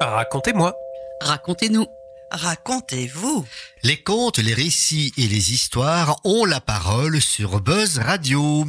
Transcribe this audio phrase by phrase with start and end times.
[0.00, 0.76] Racontez-moi.
[1.20, 1.86] Racontez-nous.
[2.30, 3.46] Racontez-vous.
[3.82, 8.64] Les contes, les récits et les histoires ont la parole sur Buzz Radio.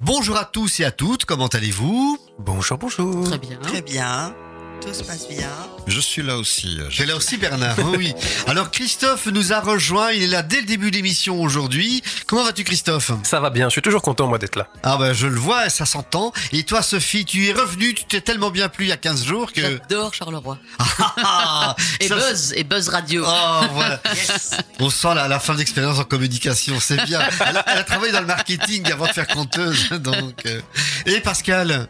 [0.00, 2.18] Bonjour à tous et à toutes, comment allez-vous?
[2.38, 3.24] Bonjour, bonjour.
[3.24, 3.58] Très bien.
[3.58, 4.34] Très bien.
[4.80, 5.50] Tout se passe bien.
[5.86, 6.78] Je suis là aussi.
[6.90, 8.14] Tu es là aussi Bernard, oh oui.
[8.46, 12.02] Alors Christophe nous a rejoint, il est là dès le début de l'émission aujourd'hui.
[12.26, 13.10] Comment vas-tu Christophe?
[13.24, 14.68] Ça va bien, je suis toujours content moi d'être là.
[14.82, 16.32] Ah ben je le vois, ça s'entend.
[16.52, 19.24] Et toi Sophie, tu es revenue, tu t'es tellement bien plu il y a 15
[19.24, 19.60] jours que...
[19.62, 20.58] J'adore Charleroi.
[20.78, 23.24] Ah, Et ça, Buzz, et Buzz Radio.
[23.26, 24.00] Oh, voilà.
[24.80, 27.20] On sent la, la fin d'expérience en communication, c'est bien.
[27.46, 30.46] Elle a, elle a travaillé dans le marketing avant de faire conteuse, donc.
[30.46, 30.60] euh.
[31.06, 31.88] Et Pascal,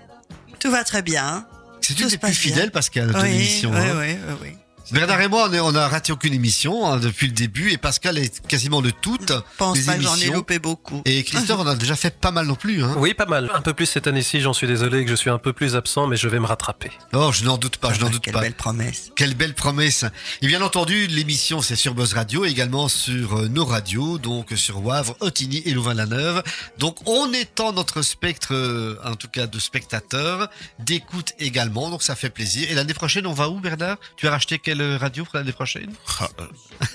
[0.59, 1.47] Tout va très bien.
[1.81, 3.71] C'est Tout une des plus fidèles, Pascal, de oui, l'émission.
[3.71, 3.97] oui, hein.
[3.99, 4.57] oui, oui, oui.
[4.93, 7.77] Bernard et moi, on, est- on a raté aucune émission hein, depuis le début, et
[7.79, 11.03] Pascal est quasiment de toutes Je pense les pas j'en ai loupé beaucoup.
[11.05, 12.83] Et Christophe, on a déjà fait pas mal non plus.
[12.83, 12.95] Hein.
[12.99, 13.51] Oui, pas mal.
[13.55, 16.07] Un peu plus cette année-ci, j'en suis désolé que je suis un peu plus absent,
[16.07, 16.91] mais je vais me rattraper.
[17.13, 18.41] Oh, je n'en doute pas, je n'en doute Quelle pas.
[18.41, 19.11] belle promesse.
[19.17, 20.05] Quelle belle promesse.
[20.43, 24.85] Et bien entendu, l'émission c'est sur Buzz Radio, également sur euh, nos radios, donc sur
[24.85, 26.43] Wavre, Otigny et Louvain-la-Neuve.
[26.79, 32.15] Donc on étend notre spectre, euh, en tout cas de spectateurs, d'écoute également, donc ça
[32.17, 32.71] fait plaisir.
[32.71, 33.97] Et l'année prochaine, on va où Bernard?
[34.17, 35.93] Tu as racheté quelle radio pour l'année prochaine?
[36.21, 36.47] Ah, euh,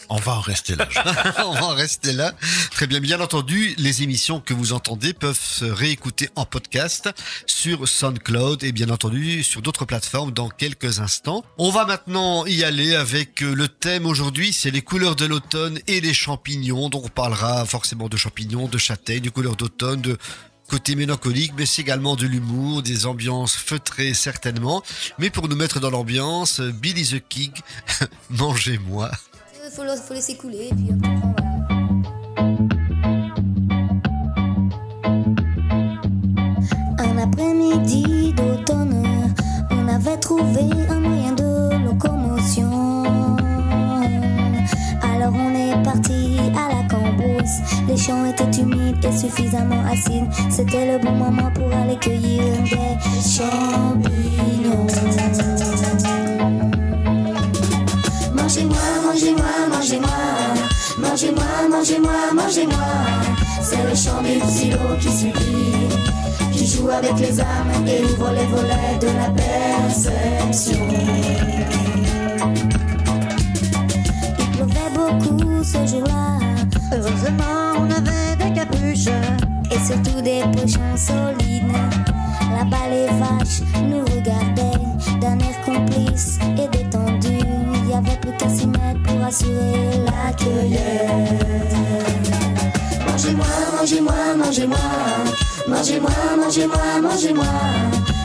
[0.09, 0.87] on va en rester là.
[1.45, 2.33] On va en rester là.
[2.71, 7.09] Très bien, bien entendu, les émissions que vous entendez peuvent se réécouter en podcast
[7.45, 11.43] sur SoundCloud et bien entendu sur d'autres plateformes dans quelques instants.
[11.57, 15.79] On va maintenant y aller avec euh, le thème aujourd'hui, c'est les couleurs de l'automne
[15.87, 16.89] et les champignons.
[16.89, 20.17] Donc on parlera forcément de champignons, de châtaignes, de couleurs d'automne, de
[20.69, 24.83] côté mélancolique, mais c'est également de l'humour, des ambiances feutrées certainement.
[25.19, 27.51] Mais pour nous mettre dans l'ambiance, Billy the King,
[28.29, 29.11] mangez-moi.
[29.65, 30.69] Il faut, laisser couler.
[49.23, 50.27] Suffisamment acides.
[50.49, 54.87] C'était le bon moment pour aller cueillir des champignons.
[58.33, 60.09] Mangez-moi, mangez-moi, mangez-moi.
[60.97, 62.87] Mangez-moi, mangez-moi, mangez-moi.
[63.61, 65.87] C'est le chant du silo qui supplie,
[66.51, 70.87] qui joue avec les âmes et ouvre les volets de la perception.
[74.39, 76.39] Il pleuvait beaucoup ce jour-là,
[76.91, 78.32] Heureusement, on avait
[79.09, 81.71] et surtout des pochons solides.
[82.51, 84.79] Là-bas, les vaches nous regardaient
[85.19, 87.39] d'un air complice et détendu.
[87.75, 91.45] Il y avait plus qu'à s'y mettre pour assurer la cueillette.
[93.07, 93.45] Mangez-moi,
[93.77, 94.77] mangez-moi, mangez-moi.
[95.67, 97.45] Mangez-moi, mangez-moi, mangez-moi.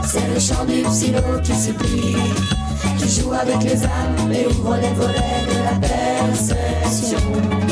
[0.06, 2.17] C'est le chant du psylo qui supplie,
[2.99, 7.68] qui joue avec les âmes et ouvre les volets de la perception.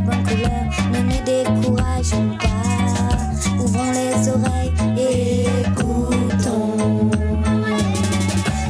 [0.00, 0.64] Bonne couleur.
[0.92, 3.62] Ne nous décourageons pas.
[3.62, 7.10] Ouvrons les oreilles et écoutons.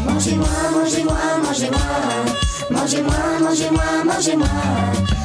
[0.07, 1.81] Mangez-moi, mangez-moi, mangez-moi.
[2.71, 4.49] Mangez-moi, mangez-moi, mangez-moi.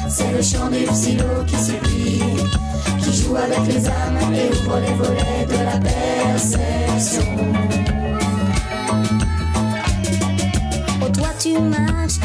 [0.08, 2.22] C'est le chant du psylo qui supplie,
[3.02, 7.24] qui joue avec les âmes et ouvre les volets de la perception.
[11.02, 12.15] Oh toi tu marches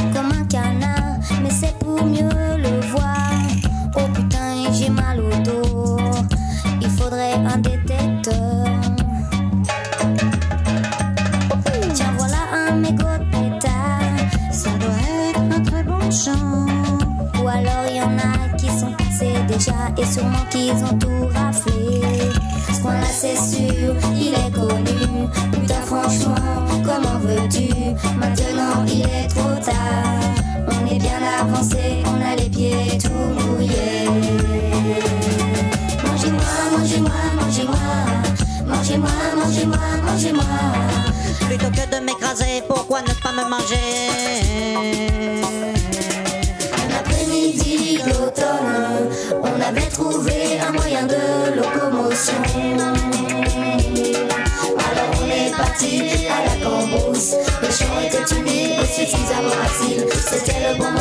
[43.53, 43.57] Un
[46.97, 49.09] après-midi d'automne,
[49.43, 52.33] on avait trouvé un moyen de locomotion.
[54.77, 57.35] Alors on est parti à la cambrousse.
[57.61, 60.07] Le champ était humide et suffisamment acide.
[60.13, 61.00] C'était le bon moment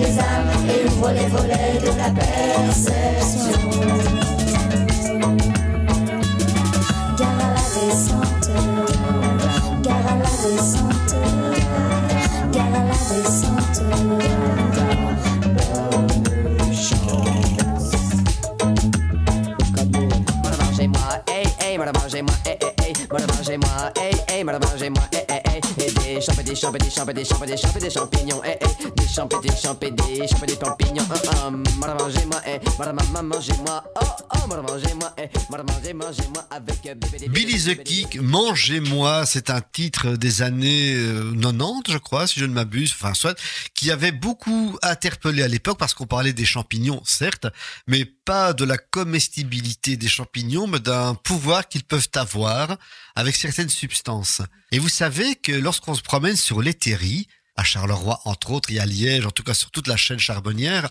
[0.00, 3.60] les âmes et ouvre les volets de la perception.
[7.18, 8.50] Gare à la descente,
[9.82, 11.14] gare à la descente,
[12.52, 13.78] gare à la descente.
[21.28, 26.20] Hey, hey, mangez-moi, hey, hey, hey, mangez-moi, hey, hey, mangez-moi, hey, hey, hey, et des
[26.20, 28.42] champs, des champs, des champs, des champs, des des champignons,
[29.10, 31.02] des champs, des champs, des champs, des champignons,
[31.44, 32.60] hum, hum, mangez-moi, hey,
[33.22, 39.60] mangez-moi, oh, oh, mangez-moi, hey, mangez, mangez-moi avec bébé, Billy the Kick, Mangez-moi, c'est un
[39.60, 43.36] titre des années euh, 90, je crois, si je ne m'abuse, enfin soit,
[43.74, 47.48] qui avait beaucoup interpellé à l'époque parce qu'on parlait des champignons, certes,
[47.88, 52.76] mais pas de la comestibilité des champignons, mais d'un pouvoir qu'ils peuvent avoir
[53.16, 54.40] avec certaines substances.
[54.70, 57.26] Et vous savez que lorsqu'on se promène sur l'éthérie,
[57.60, 60.88] à Charleroi entre autres, et à Liège, en tout cas sur toute la chaîne charbonnière,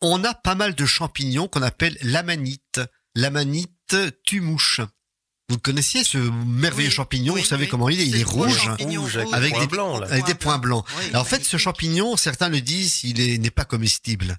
[0.00, 2.80] on a pas mal de champignons qu'on appelle l'amanite.
[3.14, 4.80] L'amanite tue-mouche.
[5.48, 7.68] Vous connaissiez, ce merveilleux Oui, champignon, oui, vous savez oui.
[7.70, 8.56] comment il est, il est rouge.
[8.56, 9.16] Rouge avec rouge.
[9.32, 10.06] Avec points des- blancs, là.
[10.06, 10.84] Avec des points blancs.
[10.98, 14.36] Oui, Alors, en fait, ce champignon, certains le disent, il est- n'est pas comestible.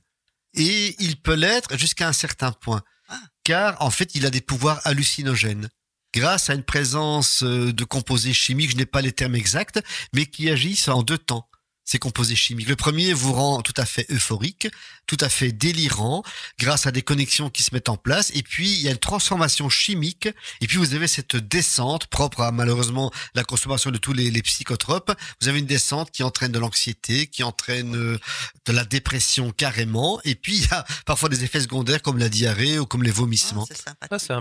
[0.54, 2.81] Et il peut l'être jusqu'à un certain point.
[3.10, 3.19] Ah.
[3.44, 5.69] Car, en fait, il a des pouvoirs hallucinogènes.
[6.13, 9.81] Grâce à une présence euh, de composés chimiques, je n'ai pas les termes exacts,
[10.13, 11.48] mais qui agissent en deux temps.
[11.92, 12.70] Ces composés chimiques.
[12.70, 14.70] Le premier vous rend tout à fait euphorique,
[15.08, 16.24] tout à fait délirant,
[16.58, 18.32] grâce à des connexions qui se mettent en place.
[18.34, 20.30] Et puis, il y a une transformation chimique.
[20.62, 24.42] Et puis, vous avez cette descente propre à, malheureusement, la consommation de tous les, les
[24.42, 25.12] psychotropes.
[25.42, 28.18] Vous avez une descente qui entraîne de l'anxiété, qui entraîne euh,
[28.68, 30.22] de la dépression carrément.
[30.24, 33.12] Et puis, il y a parfois des effets secondaires comme la diarrhée ou comme les
[33.12, 33.66] vomissements.
[33.70, 33.96] c'est un-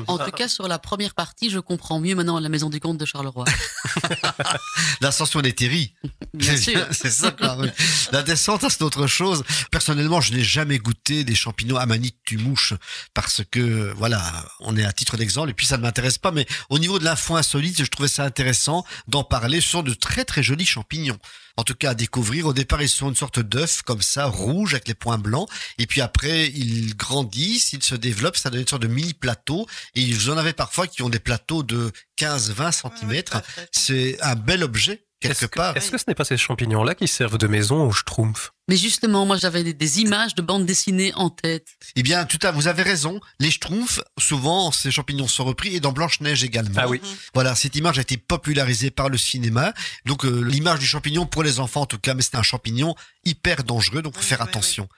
[0.07, 2.99] En tout cas, sur la première partie, je comprends mieux maintenant la maison du comte
[2.99, 3.45] de Charleroi.
[5.01, 5.95] L'ascension des terries.
[6.33, 6.87] Bien sûr.
[6.93, 7.69] c'est ça, oui.
[8.13, 9.45] La descente, c'est autre chose.
[9.71, 12.75] Personnellement, je n'ai jamais goûté des champignons amanite du mouche
[13.15, 14.23] parce que, voilà,
[14.61, 16.33] on est à titre d'exemple et puis ça ne m'intéresse pas.
[16.33, 19.61] Mais au niveau de l'info insolite, je trouvais ça intéressant d'en parler.
[19.61, 21.19] Ce sont de très très jolis champignons.
[21.57, 22.47] En tout cas, à découvrir.
[22.47, 25.49] Au départ, ils sont une sorte d'œuf comme ça, rouge avec les points blancs.
[25.79, 28.37] Et puis après, ils grandissent, ils se développent.
[28.37, 29.67] Ça donne une sorte de mini plateau.
[29.95, 33.35] Et vous en avez parfois qui ont des plateaux de 15-20 centimètres.
[33.35, 35.77] Ouais, ouais, C'est un bel objet quelque Est-ce que, part.
[35.77, 38.53] est-ce que ce n'est pas ces champignons-là qui servent de maison au schtroumpf?
[38.69, 41.67] Mais justement, moi, j'avais des, des images de bandes dessinées en tête.
[41.97, 43.21] Eh bien, tout à, vous avez raison.
[43.39, 46.81] Les schtroumpfs, souvent, ces champignons sont repris et dans Blanche-Neige également.
[46.81, 47.01] Ah oui.
[47.35, 49.73] Voilà, cette image a été popularisée par le cinéma.
[50.07, 52.95] Donc, euh, l'image du champignon pour les enfants, en tout cas, mais c'est un champignon
[53.25, 54.89] hyper dangereux, donc faut Oui, faire oui, attention.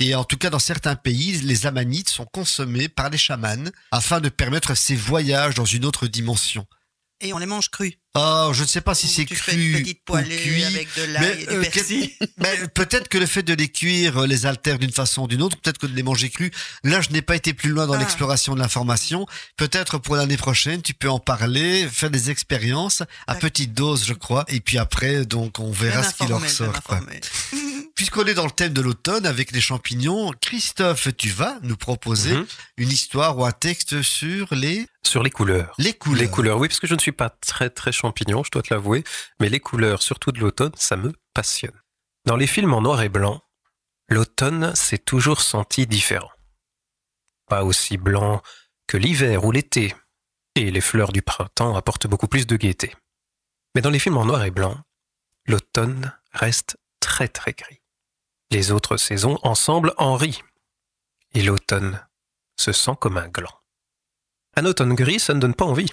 [0.00, 4.20] Et en tout cas, dans certains pays, les amanites sont consommés par les chamans afin
[4.20, 6.66] de permettre ces voyages dans une autre dimension.
[7.20, 7.94] Et on les mange crus.
[8.14, 10.64] Oh, je ne sais pas si c'est cru une petite ou cuit.
[10.64, 12.10] avec de l'ail du euh, persil.
[12.74, 15.56] Peut-être que le fait de les cuire euh, les altère d'une façon ou d'une autre,
[15.60, 16.50] peut-être que de les manger crus.
[16.84, 17.98] Là, je n'ai pas été plus loin dans Ah.
[17.98, 19.26] l'exploration de l'information.
[19.56, 24.14] Peut-être pour l'année prochaine, tu peux en parler, faire des expériences à petite dose, je
[24.14, 24.44] crois.
[24.48, 27.20] Et puis après, donc, on verra ce qu'il en informé,
[27.98, 32.32] Puisqu'on est dans le thème de l'automne avec les champignons, Christophe, tu vas nous proposer
[32.36, 32.46] Mhm.
[32.76, 35.74] une histoire ou un texte sur les, Sur les couleurs.
[35.78, 36.22] les couleurs.
[36.22, 38.72] Les couleurs, oui, parce que je ne suis pas très très champignon, je dois te
[38.72, 39.02] l'avouer,
[39.40, 41.74] mais les couleurs, surtout de l'automne, ça me passionne.
[42.24, 43.42] Dans les films en noir et blanc,
[44.08, 46.30] l'automne s'est toujours senti différent.
[47.48, 48.42] Pas aussi blanc
[48.86, 49.92] que l'hiver ou l'été,
[50.54, 52.94] et les fleurs du printemps apportent beaucoup plus de gaieté.
[53.74, 54.80] Mais dans les films en noir et blanc,
[55.46, 57.77] l'automne reste très très gris.
[58.50, 60.42] Les autres saisons ensemble en rient,
[61.34, 62.06] et l'automne
[62.56, 63.54] se sent comme un gland.
[64.56, 65.92] Un automne gris, ça ne donne pas envie.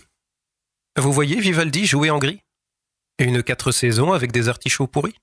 [0.97, 2.41] Vous voyez Vivaldi jouer en gris?
[3.19, 5.19] Une quatre saisons avec des artichauts pourris?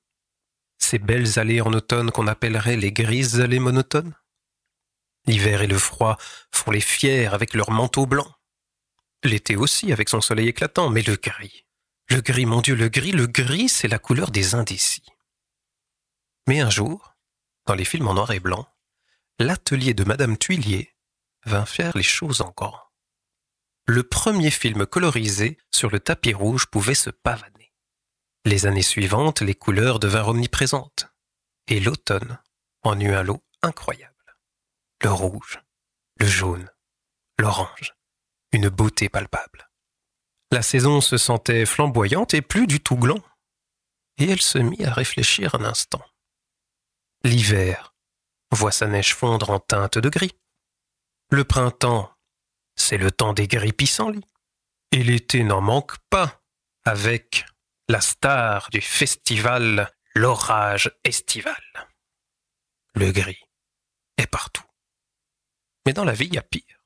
[0.79, 4.15] Ces belles allées en automne qu'on appellerait les grises allées monotones?
[5.27, 6.19] L'hiver et le froid
[6.51, 8.31] font les fiers avec leur manteau blanc.
[9.25, 11.65] L'été aussi avec son soleil éclatant, mais le gris.
[12.09, 15.07] Le gris, mon Dieu, le gris, le gris, c'est la couleur des indécis.
[16.49, 17.12] Mais un jour,
[17.67, 18.67] dans les films en noir et blanc,
[19.39, 20.95] l'atelier de Madame Tuilier
[21.45, 22.93] vint faire les choses en grand
[23.87, 27.73] le premier film colorisé sur le tapis rouge pouvait se pavaner.
[28.45, 31.09] Les années suivantes, les couleurs devinrent omniprésentes.
[31.69, 32.41] Et l'automne
[32.83, 34.13] en eut un lot incroyable.
[35.03, 35.61] Le rouge,
[36.19, 36.69] le jaune,
[37.39, 37.95] l'orange,
[38.53, 39.71] une beauté palpable.
[40.51, 43.23] La saison se sentait flamboyante et plus du tout gland.
[44.19, 46.05] Et elle se mit à réfléchir un instant.
[47.25, 47.95] L'hiver
[48.51, 50.37] voit sa neige fondre en teinte de gris.
[51.31, 52.13] Le printemps
[52.77, 54.29] c'est le temps des gris pissenlits.
[54.91, 56.43] Et l'été n'en manque pas,
[56.85, 57.47] avec
[57.89, 61.63] la star du festival, l'orage estival.
[62.95, 63.43] le gris
[64.19, 64.65] est partout.
[65.87, 66.85] Mais dans la vie, il y a pire.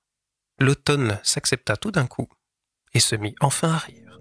[0.59, 2.29] L'automne s'accepta tout d'un coup
[2.95, 4.21] et se mit enfin à rire.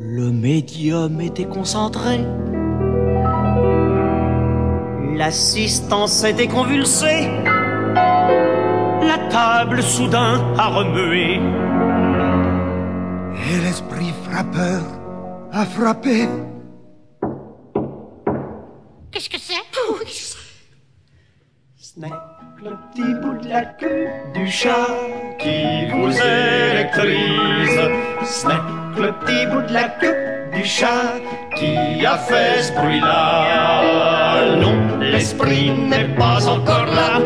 [0.00, 2.20] Le médium était concentré.
[5.18, 7.28] L'assistance était convulsée.
[9.02, 11.40] La table soudain a remué.
[13.34, 14.80] Et l'esprit frappeur
[15.50, 16.28] a frappé.
[19.10, 19.54] Qu'est-ce que c'est?
[21.76, 24.86] Ce n'est que le petit bout de la queue du chat
[25.40, 27.80] qui vous électrise.
[28.24, 28.62] Ce n'est
[28.94, 31.14] que le petit bout de la queue du chat
[31.56, 34.56] qui a fait ce bruit-là.
[34.60, 34.87] Non,
[35.28, 37.20] l'esprit n'est pas encore là.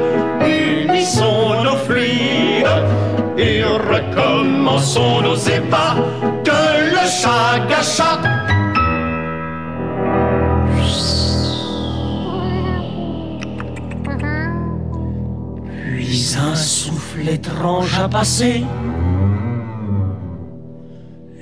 [0.45, 2.67] Unissons nos fluides
[3.39, 5.97] et recommençons nos ébats.
[6.45, 8.19] Que le chat gâcha.
[15.75, 18.65] Puis un souffle étrange a passé.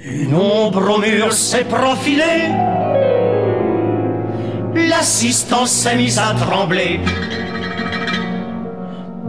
[0.04, 2.50] Une ombre au mur s'est profilée.
[4.74, 7.00] L'assistance s'est mise à trembler.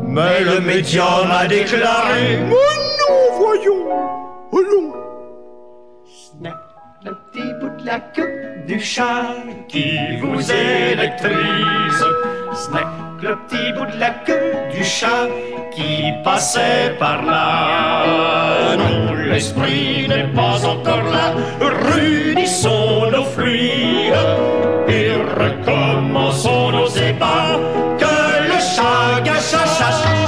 [0.04, 2.56] Mais le médium a déclaré Oh
[3.00, 3.88] non, voyons.
[4.52, 4.94] Oh non.
[7.04, 9.36] Le petit bout de la queue du chat
[9.68, 12.06] qui vous électrise.
[13.20, 15.28] Que le petit bout de la queue du chat
[15.72, 18.76] qui passait par là.
[18.78, 21.34] Non, l'esprit n'est pas encore là.
[21.60, 27.60] Réunissons nos fluides et recommençons nos ébats.
[27.98, 28.14] Que
[28.50, 30.22] le chat chat, chat, chat.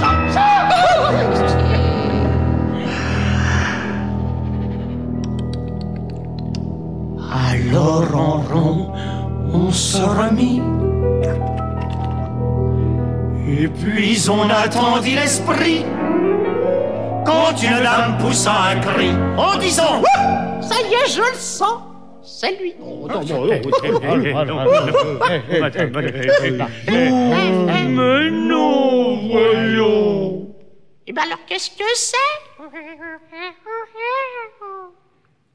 [7.32, 8.91] Alors en rond,
[9.53, 10.62] on se remit.
[13.48, 15.86] Et puis on attendit l'esprit.
[17.25, 20.01] Quand une dame poussa un cri en disant
[20.62, 21.93] Ça y est, je le sens.
[22.24, 22.74] C'est lui.
[26.89, 30.48] Mais non, voyons.
[31.06, 32.18] Et ben alors, qu'est-ce que c'est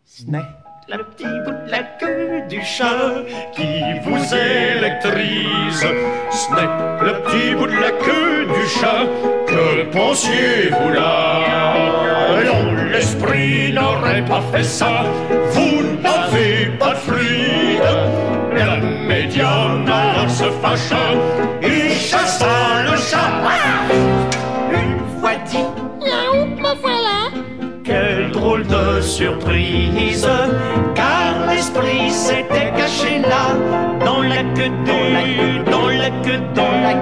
[0.05, 5.87] Ce n'est que le petit bout de la queue du chat qui vous électrise.
[6.31, 9.07] Ce n'est que le petit bout de la queue du chat.
[9.47, 15.05] Que pensiez-vous là Non, l'esprit n'aurait pas fait ça.
[15.53, 15.97] Vous
[16.79, 17.83] pas de fluide.
[18.53, 21.05] Le médium alors se fâcha.
[21.63, 23.31] Il chassa le chat.
[24.73, 25.67] Une fois dit.
[26.01, 27.19] Miaou, me voilà.
[27.85, 30.29] Quelle drôle de surprise,
[30.95, 33.57] car l'esprit s'était caché là,
[34.05, 36.95] dans la queue dans la queue, dans la queue, dans la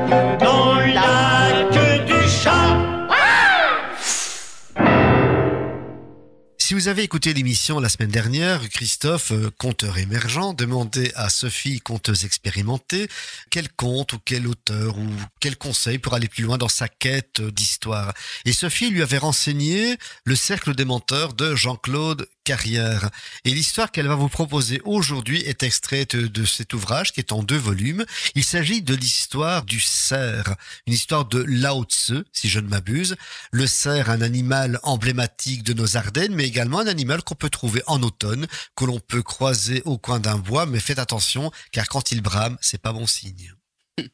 [6.66, 11.78] Si vous avez écouté l'émission la semaine dernière, Christophe, euh, conteur émergent, demandait à Sophie,
[11.78, 13.06] conteuse expérimentée,
[13.50, 15.06] quel conte ou quel auteur ou
[15.38, 18.12] quel conseil pour aller plus loin dans sa quête d'histoire.
[18.46, 23.10] Et Sophie lui avait renseigné Le Cercle des menteurs de Jean-Claude Carrière.
[23.44, 27.42] Et l'histoire qu'elle va vous proposer aujourd'hui est extraite de cet ouvrage qui est en
[27.42, 28.06] deux volumes.
[28.36, 30.54] Il s'agit de l'histoire du cerf,
[30.86, 33.16] une histoire de Lao Tse, si je ne m'abuse.
[33.50, 37.82] Le cerf, un animal emblématique de nos Ardennes, mais également un animal qu'on peut trouver
[37.88, 42.12] en automne, que l'on peut croiser au coin d'un bois, mais faites attention, car quand
[42.12, 43.54] il brame, c'est pas bon signe.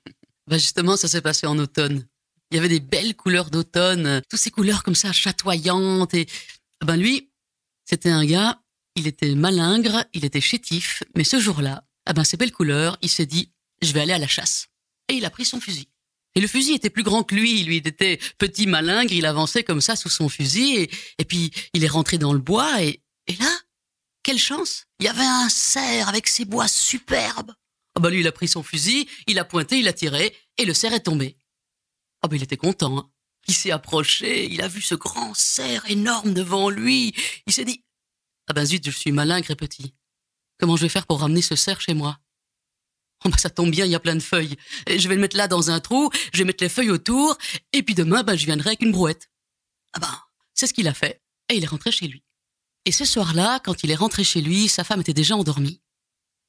[0.49, 2.05] Bah justement, ça s'est passé en automne.
[2.51, 6.15] Il y avait des belles couleurs d'automne, toutes ces couleurs comme ça chatoyantes.
[6.15, 6.27] Et
[6.85, 7.32] ben lui,
[7.93, 8.59] c'était un gars,
[8.97, 13.11] il était malingre, il était chétif, mais ce jour-là, ah ben ces belles couleurs, il
[13.11, 14.69] s'est dit, je vais aller à la chasse.
[15.11, 15.91] Et il a pris son fusil.
[16.35, 19.63] Et le fusil était plus grand que lui, lui il était petit malingre, il avançait
[19.63, 23.03] comme ça sous son fusil, et, puis il est rentré dans le bois, et,
[23.39, 23.59] là,
[24.23, 27.53] quelle chance Il y avait un cerf avec ses bois superbes.
[27.95, 30.65] Ah bah lui, il a pris son fusil, il a pointé, il a tiré, et
[30.65, 31.37] le cerf est tombé.
[32.23, 32.97] Ah bah il était content.
[32.97, 33.12] Hein.
[33.49, 37.15] Il s'est approché, il a vu ce grand cerf énorme devant lui.
[37.47, 37.85] Il s'est dit,
[38.49, 39.95] Ah ben zut, je suis malingre et petit.
[40.59, 42.19] Comment je vais faire pour ramener ce cerf chez moi?
[43.25, 44.57] Oh ben ça tombe bien, il y a plein de feuilles.
[44.89, 47.37] Je vais le mettre là dans un trou, je vais mettre les feuilles autour,
[47.73, 49.31] et puis demain, ben, je viendrai avec une brouette.
[49.93, 50.21] Ah ben,
[50.55, 52.25] c'est ce qu'il a fait, et il est rentré chez lui.
[52.85, 55.81] Et ce soir-là, quand il est rentré chez lui, sa femme était déjà endormie.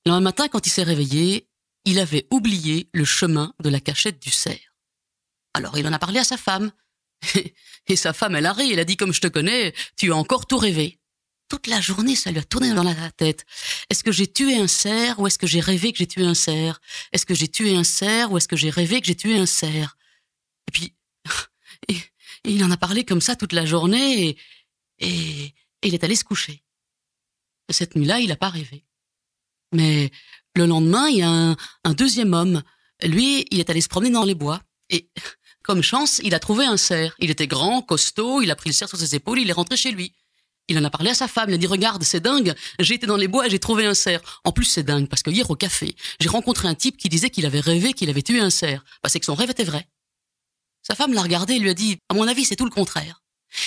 [0.05, 1.47] Le lendemain matin, quand il s'est réveillé,
[1.85, 4.75] il avait oublié le chemin de la cachette du cerf.
[5.53, 6.71] Alors il en a parlé à sa femme.
[7.87, 10.45] Et sa femme, elle a elle a dit comme je te connais, tu as encore
[10.45, 10.99] tout rêvé.
[11.49, 13.45] Toute la journée, ça lui a tourné dans la tête.
[13.89, 16.33] Est-ce que j'ai tué un cerf ou est-ce que j'ai rêvé que j'ai tué un
[16.33, 16.79] cerf?
[17.11, 19.45] Est-ce que j'ai tué un cerf ou est-ce que j'ai rêvé que j'ai tué un
[19.45, 19.97] cerf?
[20.67, 20.95] Et puis,
[22.45, 24.37] il en a parlé comme ça toute la journée et,
[24.99, 25.53] et,
[25.83, 26.63] il est allé se coucher.
[27.69, 28.85] Et cette nuit-là, il n'a pas rêvé.
[29.73, 30.11] Mais
[30.55, 32.63] le lendemain, il y a un, un deuxième homme.
[33.03, 34.61] Lui, il est allé se promener dans les bois.
[34.89, 35.09] Et
[35.63, 37.15] comme chance, il a trouvé un cerf.
[37.19, 39.77] Il était grand, costaud, il a pris le cerf sur ses épaules, il est rentré
[39.77, 40.13] chez lui.
[40.67, 43.05] Il en a parlé à sa femme, il a dit regarde, c'est dingue, j'ai été
[43.05, 44.41] dans les bois et j'ai trouvé un cerf.
[44.43, 47.29] En plus, c'est dingue parce que hier au café, j'ai rencontré un type qui disait
[47.29, 48.83] qu'il avait rêvé qu'il avait tué un cerf.
[49.01, 49.87] Bah, c'est que son rêve était vrai.
[50.81, 53.21] Sa femme l'a regardé et lui a dit à mon avis, c'est tout le contraire.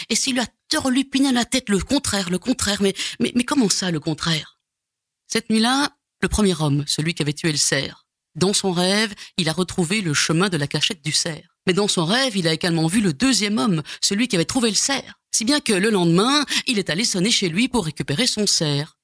[0.09, 3.45] Et s'il lui a turlupiné à la tête le contraire, le contraire, mais, mais, mais
[3.45, 4.59] comment ça, le contraire?
[5.27, 9.49] Cette nuit-là, le premier homme, celui qui avait tué le cerf, dans son rêve, il
[9.49, 11.56] a retrouvé le chemin de la cachette du cerf.
[11.67, 14.71] Mais dans son rêve, il a également vu le deuxième homme, celui qui avait trouvé
[14.71, 15.15] le cerf.
[15.33, 18.97] Si bien que le lendemain, il est allé sonner chez lui pour récupérer son cerf.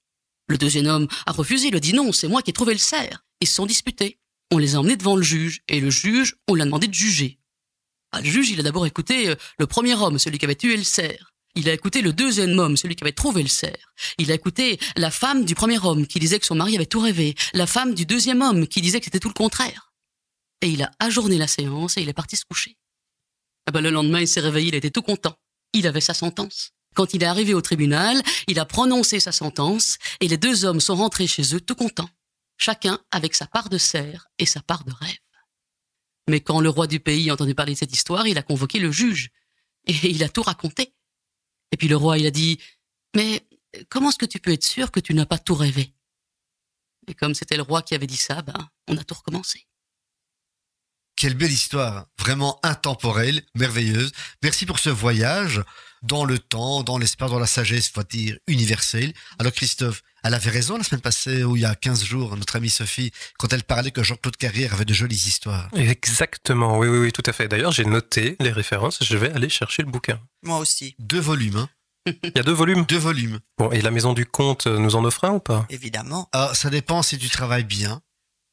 [0.49, 2.79] Le deuxième homme a refusé, il a dit non, c'est moi qui ai trouvé le
[2.79, 3.25] cerf.
[3.41, 4.19] Ils se sont disputés.
[4.51, 7.39] On les a emmenés devant le juge, et le juge, on l'a demandé de juger.
[8.13, 10.77] Ah, le juge, il a d'abord écouté euh, le premier homme, celui qui avait tué
[10.77, 11.33] le cerf.
[11.55, 13.93] Il a écouté le deuxième homme, celui qui avait trouvé le cerf.
[14.19, 17.01] Il a écouté la femme du premier homme qui disait que son mari avait tout
[17.01, 17.35] rêvé.
[17.53, 19.92] La femme du deuxième homme qui disait que c'était tout le contraire.
[20.63, 22.79] Et il a ajourné la séance et il est parti se coucher.
[23.67, 25.37] Ah ben, le lendemain, il s'est réveillé, il était tout content.
[25.73, 26.73] Il avait sa sentence.
[26.95, 30.81] Quand il est arrivé au tribunal, il a prononcé sa sentence et les deux hommes
[30.81, 32.11] sont rentrés chez eux tout contents.
[32.59, 35.19] Chacun avec sa part de cerf et sa part de rêve.
[36.29, 38.79] Mais quand le roi du pays a entendu parler de cette histoire, il a convoqué
[38.79, 39.31] le juge
[39.87, 40.95] et il a tout raconté.
[41.73, 42.59] Et puis le roi, il a dit,
[43.17, 43.49] mais
[43.89, 45.95] comment est-ce que tu peux être sûr que tu n'as pas tout rêvé?
[47.09, 49.67] Et comme c'était le roi qui avait dit ça, ben, on a tout recommencé.
[51.17, 54.13] Quelle belle histoire, vraiment intemporelle, merveilleuse.
[54.43, 55.63] Merci pour ce voyage
[56.03, 59.13] dans le temps, dans l'espace, dans la sagesse, faut dire, universelle.
[59.39, 62.57] Alors Christophe, elle avait raison la semaine passée, ou il y a 15 jours, notre
[62.57, 65.69] amie Sophie, quand elle parlait que Jean-Claude Carrière avait de jolies histoires.
[65.75, 67.47] Exactement, oui, oui, oui, tout à fait.
[67.49, 70.21] D'ailleurs, j'ai noté les références, je vais aller chercher le bouquin.
[70.43, 71.69] Moi aussi, Deux volumes, hein.
[72.07, 72.85] Il y a deux volumes.
[72.87, 73.39] Deux volumes.
[73.59, 75.67] Bon, et la maison du comte nous en offre un ou pas?
[75.71, 76.29] Évidemment.
[76.33, 78.03] Ah, ça dépend si tu travailles bien.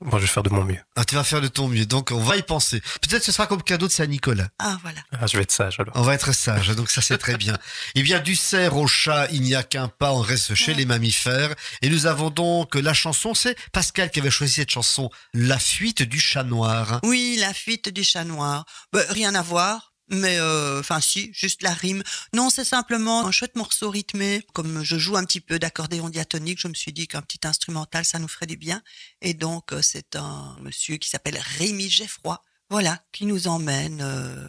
[0.02, 0.80] Bon, je vais faire de mon mieux.
[0.96, 2.80] Ah, tu vas faire de ton mieux, donc on va y penser.
[3.02, 4.48] Peut-être ce sera comme cadeau de Saint-Nicolas.
[4.58, 5.02] Ah, voilà.
[5.12, 5.94] Ah, je vais être sage alors.
[5.98, 7.58] On va être sage, donc ça c'est très bien.
[7.96, 10.86] Eh bien, du cerf au chat, il n'y a qu'un pas, on reste chez les
[10.86, 11.54] mammifères.
[11.82, 16.04] Et nous avons donc la chanson, c'est Pascal qui avait choisi cette chanson, La fuite
[16.04, 17.00] du chat noir.
[17.04, 18.66] Oui, la fuite du chat noir.
[18.94, 19.89] Ben, rien à voir.
[20.10, 22.04] Mais euh, enfin si, juste la rime.
[22.34, 24.42] Non, c'est simplement un chouette morceau rythmé.
[24.54, 28.06] Comme je joue un petit peu d'accordéon diatonique, je me suis dit qu'un petit instrumental,
[28.06, 28.82] ça nous ferait du bien.
[29.22, 34.48] Et donc euh, c'est un monsieur qui s'appelle Rémi Geffroy, voilà, qui nous emmène euh,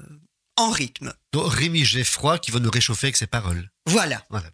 [0.57, 1.12] en rythme.
[1.33, 3.70] Donc, Rémi Geffroy qui va nous réchauffer avec ses paroles.
[3.87, 4.25] Voilà.
[4.31, 4.51] Voilà.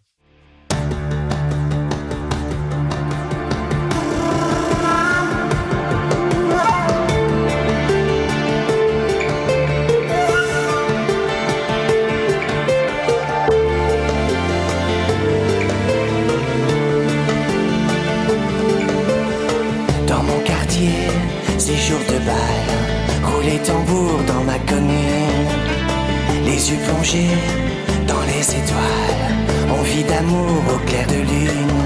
[26.67, 27.37] Les yeux plongés
[28.07, 29.35] dans les étoiles.
[29.69, 31.77] On vit d'amour au clair de lune.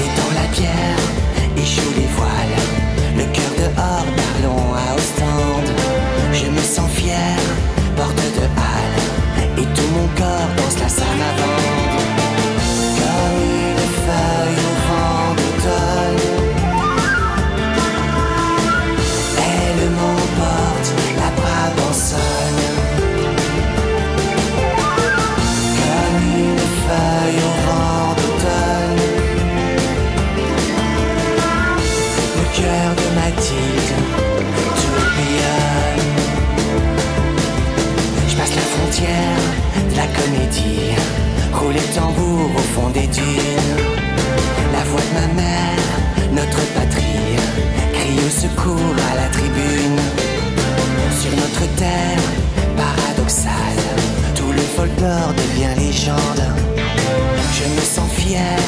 [0.00, 0.98] Et dans la pierre,
[1.58, 2.58] échouent les voiles.
[3.18, 5.72] Le cœur dehors, parlons à Ostende.
[6.32, 7.36] Je me sens fier,
[7.96, 9.58] porte de halle.
[9.58, 11.35] Et tout mon corps danse la salamande.
[40.06, 40.94] la comédie.
[41.52, 43.76] Rouler tambour au fond des dunes.
[44.72, 45.82] La voix de ma mère,
[46.32, 47.36] notre patrie
[47.92, 50.00] Crie au secours à la tribune.
[51.20, 52.26] Sur notre terre
[52.76, 53.86] paradoxale
[54.34, 56.44] Tout le folklore devient légende.
[57.56, 58.58] Je me sens fier,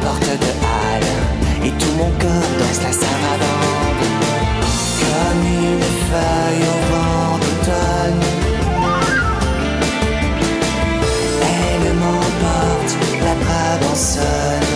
[0.00, 4.06] porte de halle Et tout mon corps danse la sarabande
[5.00, 7.19] Comme une feuille au vent.
[13.94, 14.69] seul.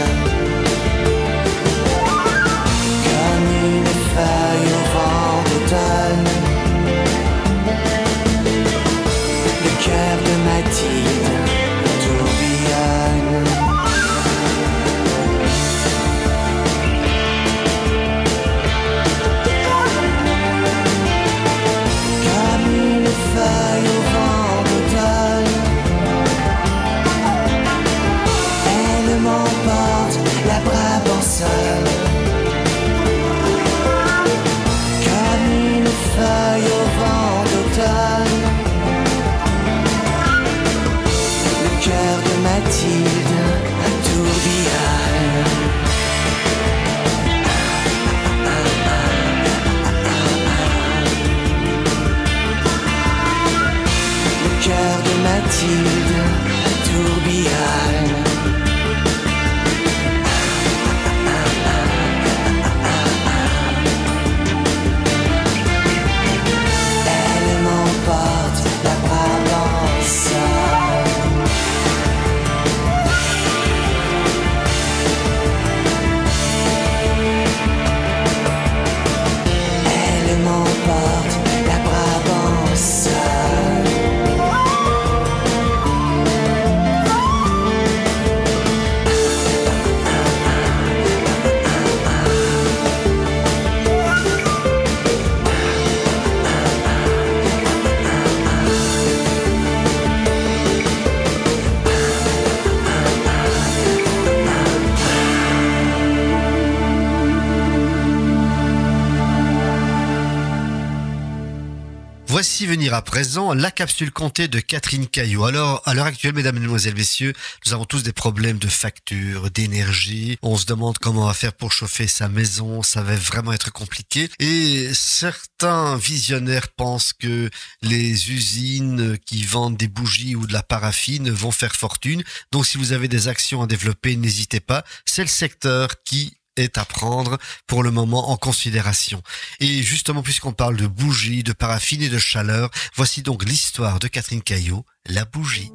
[112.67, 115.45] Venir à présent la capsule comptée de Catherine Caillot.
[115.45, 117.33] Alors, à l'heure actuelle, mesdames, mesdemoiselles, messieurs,
[117.67, 120.39] nous avons tous des problèmes de facture, d'énergie.
[120.43, 122.83] On se demande comment on va faire pour chauffer sa maison.
[122.83, 124.31] Ça va vraiment être compliqué.
[124.39, 127.51] Et certains visionnaires pensent que
[127.83, 132.23] les usines qui vendent des bougies ou de la paraffine vont faire fortune.
[132.53, 134.85] Donc, si vous avez des actions à développer, n'hésitez pas.
[135.05, 139.23] C'est le secteur qui est à prendre pour le moment en considération.
[139.61, 144.09] Et justement, puisqu'on parle de bougies, de paraffine et de chaleur, voici donc l'histoire de
[144.09, 145.71] Catherine Caillot, la bougie.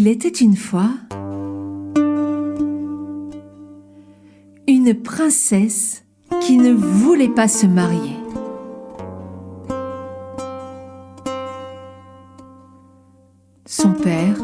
[0.00, 0.90] Il était une fois
[4.68, 6.04] une princesse
[6.40, 8.14] qui ne voulait pas se marier.
[13.66, 14.36] Son père,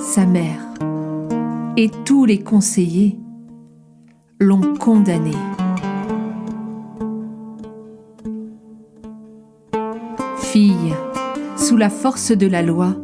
[0.00, 0.74] sa mère
[1.76, 3.16] et tous les conseillers
[4.40, 5.30] l'ont condamnée.
[10.38, 10.96] Fille,
[11.56, 12.96] sous la force de la loi,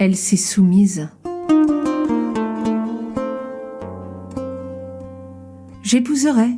[0.00, 1.10] elle s'est soumise.
[5.82, 6.56] J'épouserai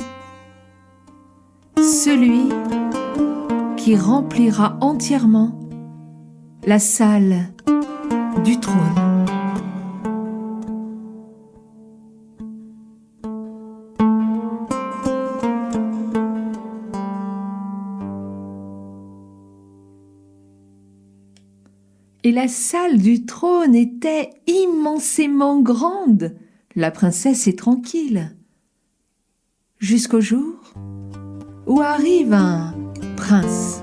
[1.77, 2.51] celui
[3.77, 5.59] qui remplira entièrement
[6.65, 7.53] la salle
[8.45, 9.12] du trône.
[22.35, 26.35] La salle du trône était immensément grande.
[26.75, 28.35] La princesse est tranquille.
[29.77, 30.55] Jusqu'au jour
[31.67, 32.73] où arrive un
[33.19, 33.83] prince.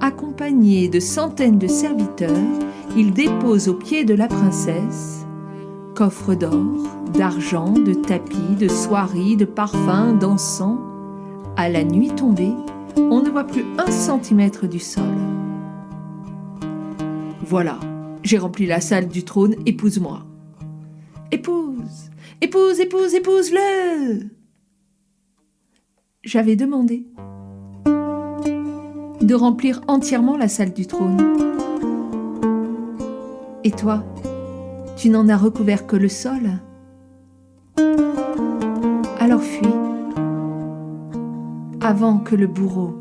[0.00, 2.58] Accompagné de centaines de serviteurs,
[2.96, 5.24] il dépose aux pieds de la princesse
[5.94, 10.80] coffre d'or, d'argent, de tapis, de soieries, de parfums, d'encens.
[11.56, 12.54] À la nuit tombée,
[12.96, 15.37] on ne voit plus un centimètre du sol.
[17.48, 17.80] Voilà,
[18.24, 20.26] j'ai rempli la salle du trône, épouse-moi.
[21.32, 22.10] Épouse,
[22.42, 24.28] épouse, épouse, épouse-le.
[26.22, 27.06] J'avais demandé
[29.22, 31.16] de remplir entièrement la salle du trône.
[33.64, 34.04] Et toi,
[34.98, 36.50] tu n'en as recouvert que le sol
[39.18, 39.72] Alors fuis,
[41.80, 42.94] avant que le bourreau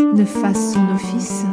[0.00, 1.44] ne fasse son office.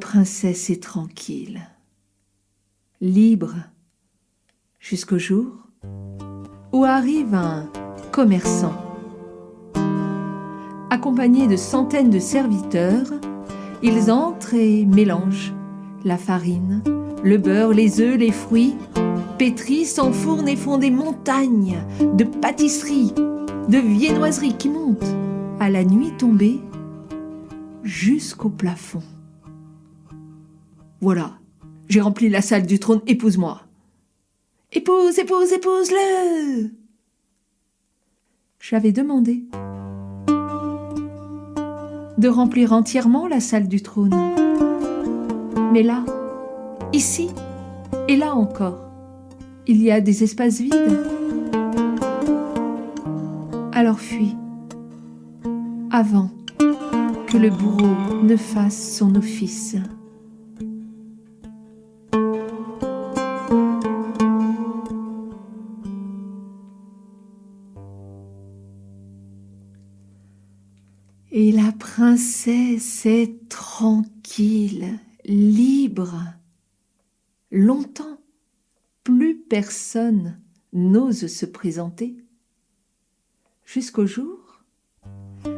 [0.00, 1.60] Princesse est tranquille,
[3.00, 3.54] libre,
[4.80, 5.52] jusqu'au jour
[6.72, 7.68] où arrive un
[8.10, 8.74] commerçant.
[10.88, 13.06] Accompagné de centaines de serviteurs,
[13.82, 15.52] ils entrent et mélangent
[16.04, 16.82] la farine,
[17.22, 18.76] le beurre, les œufs, les fruits,
[19.38, 21.78] pétrissent, enfournent et font des montagnes
[22.14, 23.12] de pâtisseries,
[23.68, 25.14] de viennoiseries qui montent
[25.60, 26.60] à la nuit tombée
[27.84, 29.02] jusqu'au plafond.
[31.00, 31.38] Voilà,
[31.88, 33.62] j'ai rempli la salle du trône, épouse-moi.
[34.70, 36.70] Épouse, épouse, épouse-le
[38.60, 39.44] J'avais demandé
[42.18, 44.14] de remplir entièrement la salle du trône.
[45.72, 46.04] Mais là,
[46.92, 47.30] ici
[48.06, 48.90] et là encore,
[49.66, 51.00] il y a des espaces vides.
[53.72, 54.36] Alors fuis,
[55.90, 56.30] avant
[57.26, 59.76] que le bourreau ne fasse son office.
[72.20, 76.18] La princesse est tranquille, libre.
[77.50, 78.18] Longtemps,
[79.04, 80.38] plus personne
[80.74, 82.18] n'ose se présenter.
[83.64, 84.62] Jusqu'au jour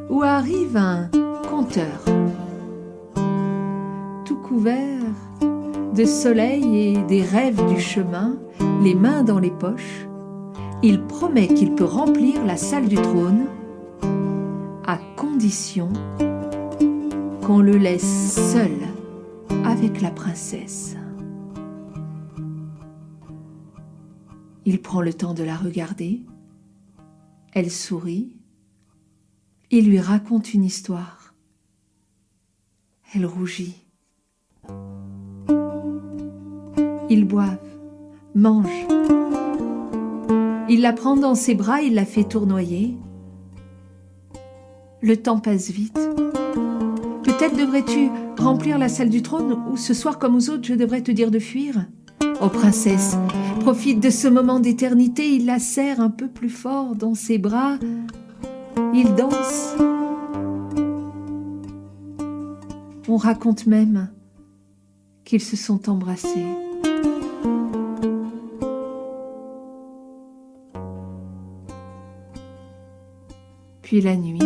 [0.08, 1.10] où arrive un
[1.50, 2.04] conteur,
[4.24, 5.02] tout couvert
[5.96, 8.38] de soleil et des rêves du chemin,
[8.84, 10.06] les mains dans les poches,
[10.84, 13.46] il promet qu'il peut remplir la salle du trône
[14.86, 15.88] à condition
[17.42, 18.70] qu'on le laisse seul
[19.64, 20.96] avec la princesse.
[24.64, 26.22] Il prend le temps de la regarder.
[27.52, 28.32] Elle sourit.
[29.70, 31.34] Il lui raconte une histoire.
[33.14, 33.84] Elle rougit.
[37.10, 37.58] Ils boivent,
[38.34, 38.86] mangent.
[40.68, 42.96] Il la prend dans ses bras, il la fait tournoyer.
[45.00, 45.98] Le temps passe vite.
[47.42, 51.00] Peut-être devrais-tu remplir la salle du trône ou ce soir comme aux autres je devrais
[51.00, 51.86] te dire de fuir
[52.40, 53.16] Oh princesse,
[53.58, 57.78] profite de ce moment d'éternité, il la serre un peu plus fort dans ses bras.
[58.94, 59.74] Ils dansent.
[63.08, 64.08] On raconte même
[65.24, 66.46] qu'ils se sont embrassés.
[73.82, 74.38] Puis la nuit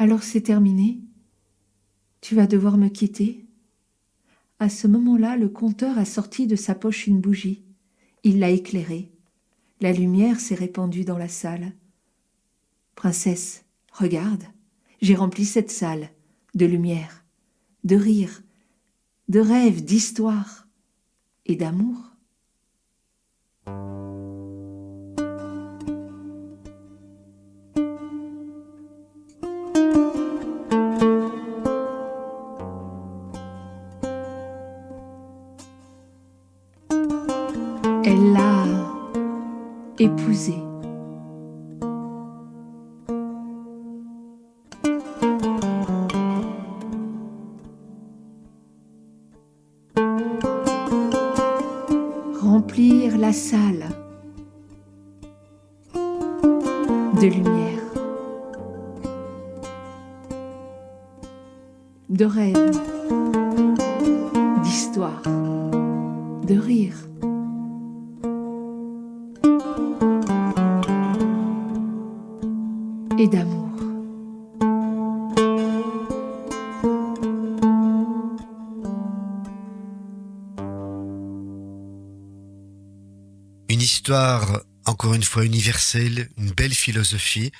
[0.00, 0.98] Alors c'est terminé
[2.22, 3.44] Tu vas devoir me quitter
[4.58, 7.64] À ce moment-là, le conteur a sorti de sa poche une bougie.
[8.24, 9.09] Il l'a éclairée.
[9.80, 11.72] La lumière s'est répandue dans la salle.
[12.94, 14.44] Princesse, regarde,
[15.00, 16.10] j'ai rempli cette salle
[16.54, 17.24] de lumière,
[17.84, 18.42] de rire,
[19.28, 20.66] de rêves, d'histoire
[21.46, 22.09] et d'amour.
[40.40, 40.69] Épousé.
[85.30, 87.52] Fois, universelle, une belle philosophie.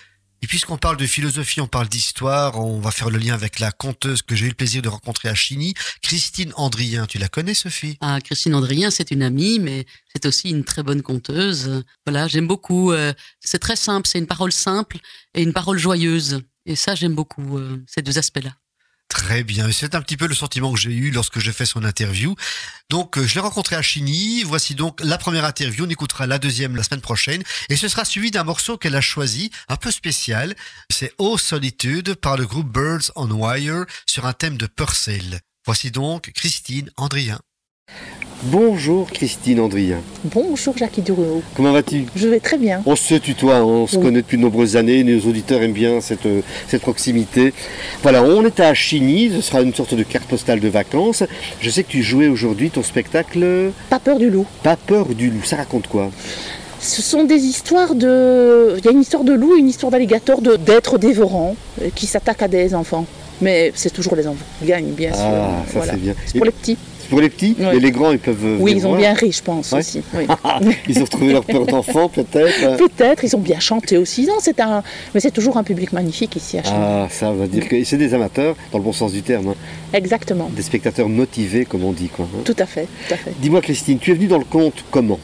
[0.43, 3.71] Et puisqu'on parle de philosophie, on parle d'histoire, on va faire le lien avec la
[3.71, 7.07] conteuse que j'ai eu le plaisir de rencontrer à Chigny, Christine Andrien.
[7.07, 7.97] Tu la connais, Sophie?
[8.01, 11.85] Ah, Christine Andrien, c'est une amie, mais c'est aussi une très bonne conteuse.
[12.07, 12.91] Voilà, j'aime beaucoup.
[12.91, 14.99] euh, c'est très simple, c'est une parole simple
[15.35, 16.43] et une parole joyeuse.
[16.67, 18.57] Et ça, j'aime beaucoup, euh, ces deux aspects-là.
[19.11, 19.71] Très bien.
[19.73, 22.37] C'est un petit peu le sentiment que j'ai eu lorsque j'ai fait son interview.
[22.91, 24.45] Donc, euh, je l'ai rencontré à Chigny.
[24.45, 25.85] Voici donc la première interview.
[25.85, 27.43] On écoutera la deuxième la semaine prochaine.
[27.69, 30.55] Et ce sera suivi d'un morceau qu'elle a choisi, un peu spécial.
[30.91, 35.41] C'est Oh Solitude par le groupe Birds on Wire sur un thème de Purcell.
[35.67, 37.41] Voici donc Christine Andrien.
[38.45, 39.99] Bonjour Christine Andrien.
[40.25, 41.43] Bonjour Jackie Dureau.
[41.55, 42.07] Comment vas-tu?
[42.17, 42.83] Je vais très bien.
[42.87, 44.03] On se tutoie, on se Oui.
[44.03, 47.53] connaît depuis de nombreuses années, nos auditeurs aiment bien cette, euh, cette proximité.
[48.03, 51.23] Voilà, on est à Chigny, ce sera une sorte de carte postale de vacances.
[51.61, 54.47] Je sais que tu jouais aujourd'hui ton spectacle Pas peur du loup.
[54.63, 56.11] Pas peur du loup, ça raconte quoi?
[56.81, 58.77] Ce sont des histoires de.
[58.79, 62.07] Il y a une histoire de loup, une histoire d'alligator, de- d'êtres dévorants euh, qui
[62.07, 63.05] s'attaquent à des enfants.
[63.43, 65.23] Mais c'est toujours les enfants qui gagnent, bien sûr.
[65.25, 65.93] Ah, ça Voilà.
[65.93, 66.15] c'est bien.
[66.25, 66.79] C'est pour Et- les petits.
[67.11, 67.67] Pour les petits Oui.
[67.77, 69.81] Et les grands, ils peuvent Oui, ils ont bien ri, je pense Ouais.
[69.81, 70.03] aussi.
[70.15, 70.27] oui.
[70.89, 74.27] Ils ont retrouvé leur peur d'enfant peut-être Peut-être, ils ont bien chanté aussi.
[74.27, 74.83] Non, c'est un.
[75.15, 76.73] Mais c'est toujours un public magnifique ici à Chine.
[76.77, 79.55] Ah, ça veut dire que c'est des amateurs, dans le bon sens du terme, hein.
[79.93, 80.49] Exactement.
[80.55, 82.09] des spectateurs motivés, comme on dit.
[82.09, 82.43] Quoi, hein.
[82.45, 83.33] Tout à fait, tout à fait.
[83.41, 85.19] Dis-moi Christine, tu es venue dans le conte comment?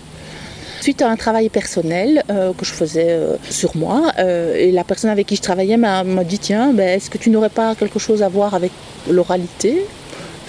[0.81, 4.85] Suite à un travail personnel euh, que je faisais euh, sur moi, euh, et la
[4.85, 7.99] personne avec qui je travaillais m'a dit tiens, ben, est-ce que tu n'aurais pas quelque
[7.99, 8.71] chose à voir avec
[9.11, 9.85] l'oralité?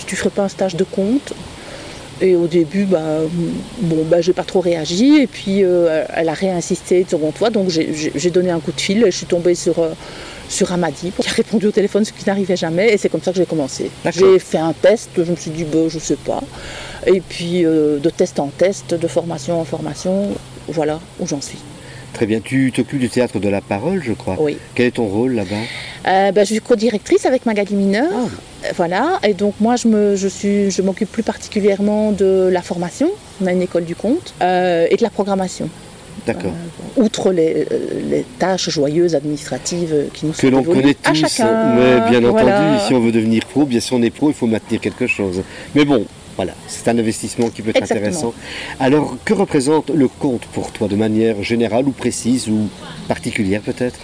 [0.05, 1.33] Tu ferais pas un stage de conte
[2.21, 3.19] Et au début, bah,
[3.81, 7.49] bon, bah, j'ai pas trop réagi, et puis euh, elle a réinsisté de seconde fois,
[7.51, 9.79] donc j'ai- donné un coup de fil, et je suis tombée sur.
[9.79, 9.89] euh,
[10.49, 13.31] sur Amadi, qui a répondu au téléphone, ce qui n'arrivait jamais, et c'est comme ça
[13.33, 13.91] que j'ai commencé.
[14.11, 16.41] J'ai fait un test, je me suis dit, bah, je sais pas.
[17.05, 20.29] Et puis, euh, de test en test, de formation en formation,
[20.69, 21.57] voilà où j'en suis.
[22.13, 24.37] Très bien, tu t'occupes du théâtre de la parole, je crois.
[24.39, 24.57] Oui.
[24.73, 25.55] Quel est ton rôle là-bas?
[26.07, 28.07] Euh, bah, je suis co-directrice avec Magali Mineur.
[28.75, 33.09] Voilà, et donc moi je me, je suis, je m'occupe plus particulièrement de la formation.
[33.41, 35.69] On a une école du compte euh, et de la programmation.
[36.25, 36.51] D'accord.
[36.97, 41.15] Outre les, euh, les tâches joyeuses administratives qui nous que sont l'on connaît à tous,
[41.19, 41.75] chacun.
[41.75, 42.59] mais bien Voilà.
[42.61, 45.07] entendu, si on veut devenir pro, bien si on est pro, il faut maintenir quelque
[45.07, 45.41] chose.
[45.75, 48.07] Mais bon, voilà, c'est un investissement qui peut être Exactement.
[48.07, 48.33] intéressant.
[48.79, 52.67] Alors, que représente le conte pour toi, de manière générale ou précise ou
[53.07, 53.99] particulière peut-être?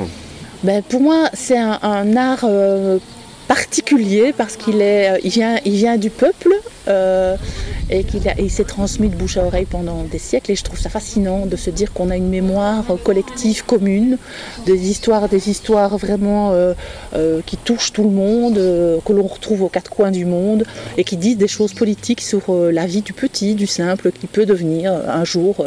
[0.64, 3.00] Ben, pour moi, c'est un, un art euh,
[3.54, 6.54] particulier parce qu'il est, euh, il vient, il vient du peuple
[6.88, 7.36] euh,
[7.92, 10.52] et qu'il s'est transmis de bouche à oreille pendant des siècles.
[10.54, 14.18] Et je trouve ça fascinant de se dire qu'on a une mémoire collective commune,
[14.66, 16.74] des histoires, des histoires vraiment euh,
[17.46, 18.56] qui touchent tout le monde,
[19.06, 20.64] que l'on retrouve aux quatre coins du monde
[20.98, 24.48] et qui disent des choses politiques sur la vie du petit, du simple, qui peut
[24.48, 25.64] devenir un jour,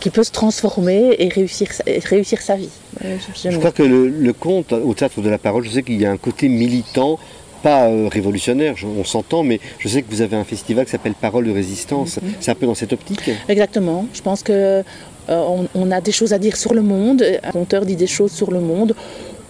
[0.00, 2.70] qui peut se transformer et réussir sa vie.
[3.00, 6.06] Je crois que le, le conte, au théâtre de la parole, je sais qu'il y
[6.06, 7.18] a un côté militant,
[7.62, 10.90] pas euh, révolutionnaire, je- on s'entend, mais je sais que vous avez un festival qui
[10.92, 12.16] s'appelle Parole de résistance.
[12.22, 12.32] Mhm.
[12.40, 14.06] C'est un peu dans cette optique Exactement.
[14.12, 14.82] Je pense que euh,
[15.28, 17.24] on, on a des choses à dire sur le monde.
[17.42, 18.94] Un conteur dit des choses sur le monde,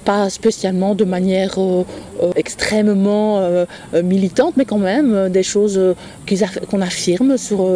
[0.06, 1.84] pas spécialement de manière euh,
[2.22, 3.66] euh, extrêmement euh,
[4.04, 5.78] militante, mais quand même des choses
[6.70, 7.68] qu'on affirme sur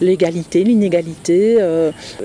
[0.00, 1.58] l'égalité, l'inégalité,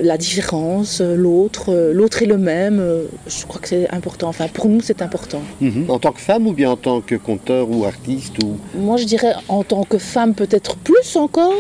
[0.02, 1.92] la différence, l'autre.
[1.94, 2.82] l'autre est le même.
[3.28, 4.30] je crois que c'est important.
[4.30, 5.42] Enfin, pour nous, c'est important.
[5.62, 5.86] Mhm.
[5.90, 8.58] En tant que femme ou bien en tant que conteur ou artiste ou...
[8.76, 11.54] Moi, je dirais en tant que femme, peut-être plus encore.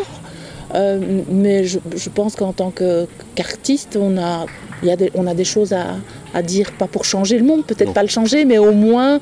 [0.73, 4.45] Euh, mais je, je pense qu'en tant qu'artiste, on a,
[4.83, 5.97] il y a des, on a des choses à,
[6.33, 9.19] à dire, pas pour changer le monde, peut-être pas le changer, mais au moins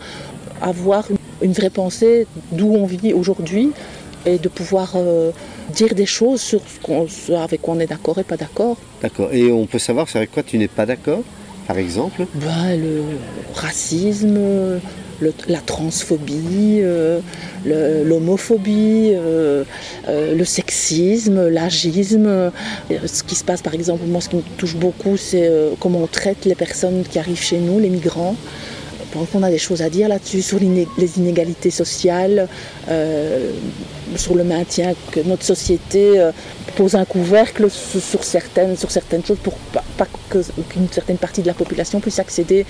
[0.62, 1.08] avoir
[1.42, 3.72] une, vraie pensée d'où on vit aujourd'hui
[4.26, 5.32] et de pouvoir euh,
[5.74, 8.78] dire des choses sur ce, ce avec quoi on est d'accord et pas d'accord.
[9.02, 9.30] D'accord.
[9.32, 11.22] Et on peut savoir avec quoi tu n'es pas d'accord,
[11.68, 12.26] par exemple?
[12.36, 13.04] Ben, le
[13.56, 14.38] racisme,
[15.20, 17.20] le- la transphobie, euh,
[17.66, 19.64] le- l'homophobie, euh,
[20.08, 22.52] euh, le sexisme, l'agisme.
[23.06, 25.50] Ce qui se passe, par exemple, moi, ce qui me touche beaucoup, c'est
[25.80, 28.36] comment on traite les personnes qui arrivent chez nous, les migrants.
[29.12, 32.48] Je pense qu'on a des choses à dire là-dessus, sur les inégalités sociales,
[32.90, 33.52] euh,
[34.16, 36.32] sur le maintien que notre société euh,
[36.76, 41.42] pose un couvercle sur, sur certaines, sur certaines choses pour pas, pas qu'une certaine partie
[41.42, 42.66] de la population puisse accéder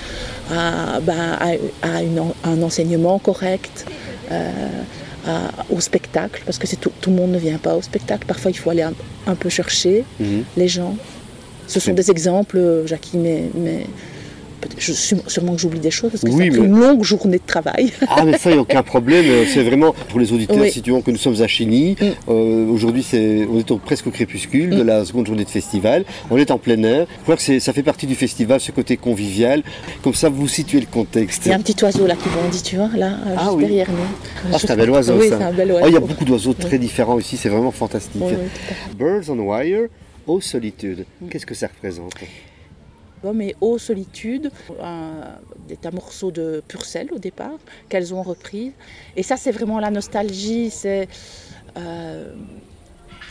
[0.51, 3.85] à, ben, à- à une en- un enseignement correct.
[4.31, 4.51] euh,
[5.27, 8.25] à- au spectacle, parce que tout, tout le monde ne vient pas au spectacle.
[8.25, 8.93] Parfois, il faut aller un,
[9.27, 10.43] un peu chercher Mhm.
[10.55, 10.95] les gens.
[11.67, 13.43] Ce sont des exemples, Jackie, mais,
[14.77, 17.37] je, sûrement- sûrement que j'oublie des choses, parce que Oui, c'est mais- une longue journée
[17.37, 17.91] de travail.
[18.07, 19.25] Ah mais ça, il n'y a aucun problème.
[19.27, 20.67] Euh, C'est vraiment pour les auditeurs, Oui.
[20.67, 20.71] Mm.
[20.71, 21.95] situons que nous sommes à Chigny.
[22.27, 26.03] Euh, Aujourd'hui, c'est on est au- presque au crépuscule de la seconde journée de festival.
[26.29, 27.07] On est en plein air.
[27.19, 29.63] Je crois que c'est- ça fait partie du festival, ce côté convivial.
[30.03, 31.43] Comme ça, vous situez le contexte.
[31.45, 33.55] Il y a un petit oiseau là qui bondit, tu vois, là, euh, Ah juste
[33.55, 33.61] oui.
[33.63, 34.51] derrière nous.
[34.53, 35.37] Ah, c'est un bel oiseau, Oui, ça.
[35.37, 35.87] c'est un bel Ah, oiseau.
[35.87, 36.65] il y a beaucoup d'oiseaux Oui.
[36.65, 38.21] très différents ici, c'est vraiment fantastique.
[38.21, 39.87] Oui, oui, Birds on Wire,
[40.27, 41.05] aux solitude.
[41.29, 42.13] Qu'est-ce que ça représente?
[43.33, 44.51] Mais Eau Solitude,
[44.81, 45.11] un,
[45.67, 47.57] c'est un morceau de Purcell au départ,
[47.89, 48.71] qu'elles ont repris.
[49.15, 50.69] Et ça, c'est vraiment la nostalgie.
[50.69, 51.07] C'est,
[51.77, 52.33] euh,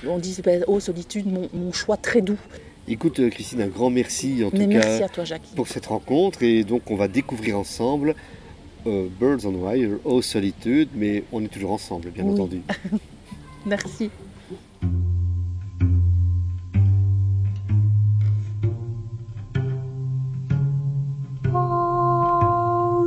[0.06, 2.38] on dit ben, Solitude, mon, mon choix très doux.
[2.86, 5.54] Écoute, euh, Christine, un grand merci en Mais tout merci cas à toi, Jackie.
[5.54, 6.42] pour cette rencontre.
[6.42, 8.14] Et donc, on va découvrir ensemble
[8.86, 12.32] euh, Birds on Wire, aux solitude, mais on est toujours ensemble, bien Oui.
[12.32, 12.62] entendu.
[13.66, 14.10] Merci.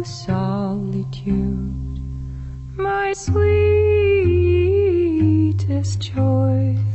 [0.03, 1.99] Solitude,
[2.75, 3.61] my sweetest
[6.01, 6.90] choice.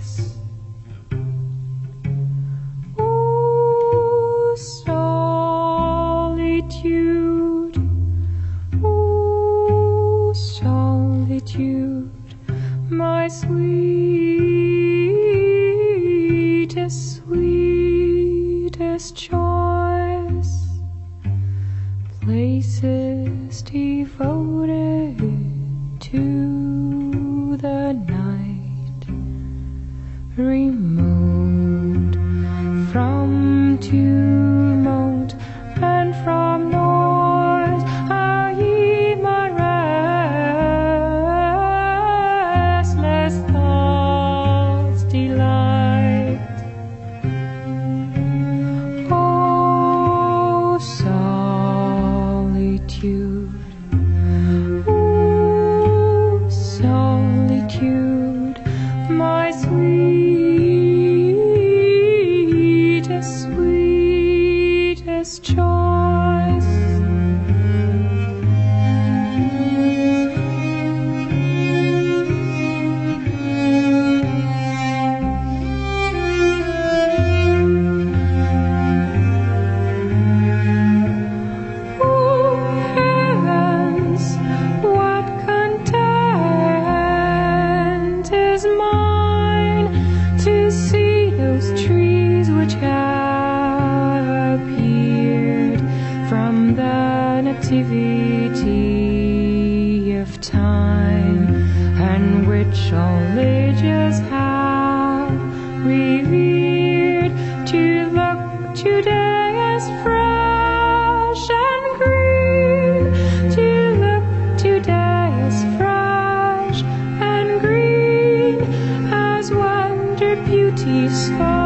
[120.86, 121.65] peace.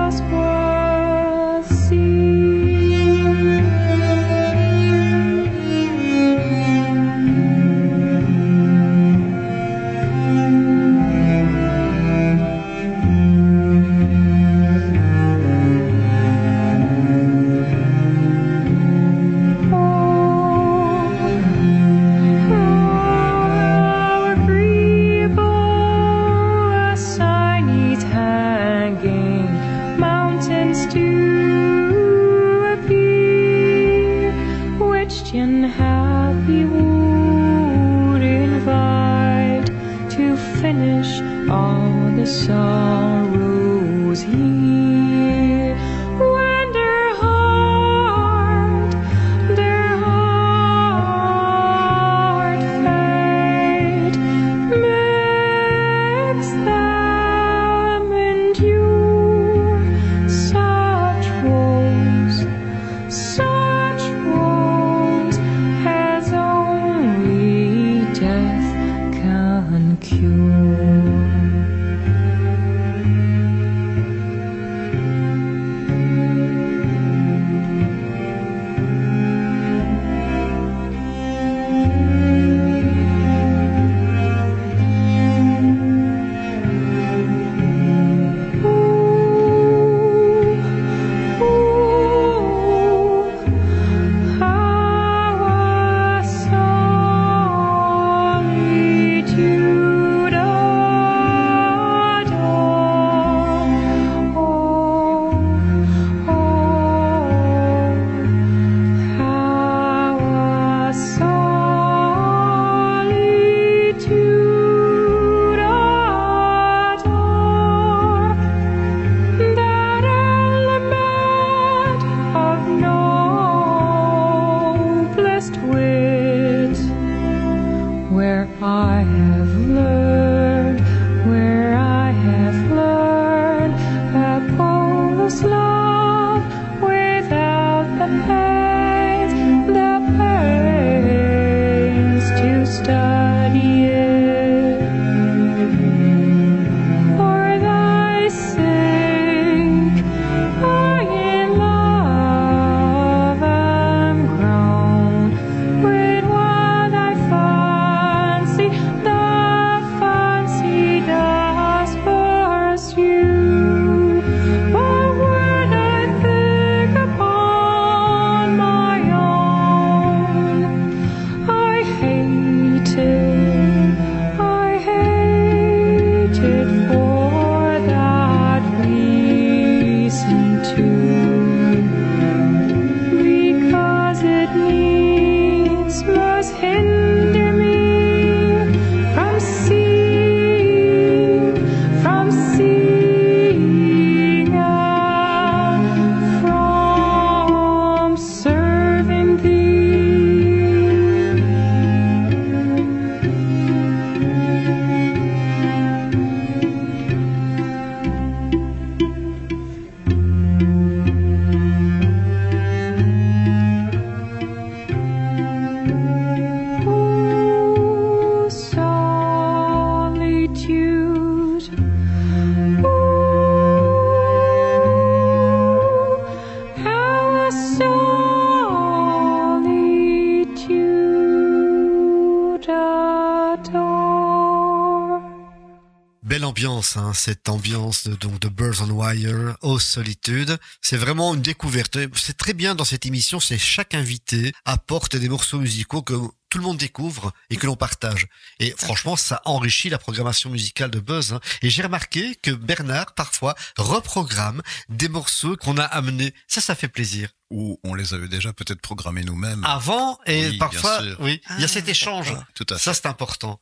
[236.97, 240.59] Hein, cette ambiance de, donc de Birds on Wire, aux solitude.
[240.81, 241.99] C'est vraiment une découverte.
[242.15, 246.15] C'est très bien dans cette émission, c'est chaque invité apporte des morceaux musicaux que
[246.51, 248.27] tout le monde découvre et que l'on partage.
[248.59, 251.33] Et franchement, ça enrichit la programmation musicale de Buzz.
[251.33, 251.41] Hein.
[251.63, 256.35] Et j'ai remarqué que Bernard, parfois, reprogramme des morceaux qu'on a amenés.
[256.49, 257.31] Ça, ça fait plaisir.
[257.51, 259.65] Ou on les avait déjà peut-être programmés nous-mêmes.
[259.65, 262.37] Avant, et parfois, oui, il y a cet échange.
[262.55, 262.83] Tout à fait.
[262.83, 263.61] Ça, c'est important.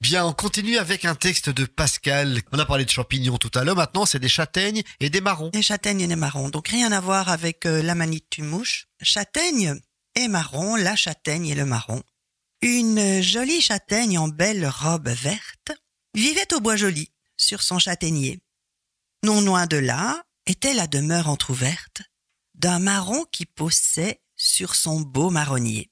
[0.00, 2.40] Bien, on continue avec un texte de Pascal.
[2.52, 5.50] On a parlé de champignons tout à l'heure, maintenant c'est des châtaignes et des marrons.
[5.50, 8.86] Des châtaignes et des marrons, donc rien à voir avec euh, la manite tu mouches.
[9.02, 9.78] Châtaigne
[10.16, 12.02] et marron, la châtaigne et le marron.
[12.62, 15.72] Une euh, jolie châtaigne en belle robe verte
[16.14, 18.40] vivait au bois joli, sur son châtaignier.
[19.22, 22.02] Non loin de là était la demeure entr'ouverte
[22.54, 25.89] d'un marron qui poussait sur son beau marronnier.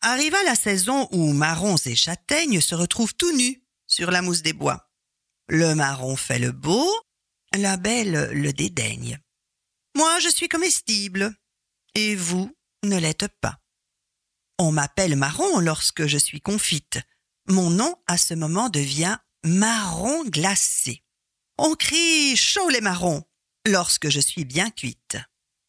[0.00, 4.52] Arriva la saison où marrons et châtaignes se retrouvent tout nus sur la mousse des
[4.52, 4.90] bois.
[5.48, 6.88] Le marron fait le beau,
[7.54, 9.18] la belle le dédaigne.
[9.96, 11.34] Moi, je suis comestible,
[11.94, 13.58] et vous ne l'êtes pas.
[14.58, 17.00] On m'appelle marron lorsque je suis confite.
[17.48, 21.02] Mon nom, à ce moment, devient marron glacé.
[21.56, 23.24] On crie chaud les marrons
[23.66, 25.16] lorsque je suis bien cuite,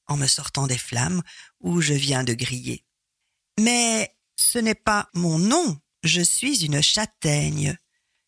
[0.07, 1.23] en me sortant des flammes
[1.61, 2.85] où je viens de griller.
[3.59, 4.15] Mais
[4.51, 7.77] ce n'est pas mon nom, je suis une châtaigne.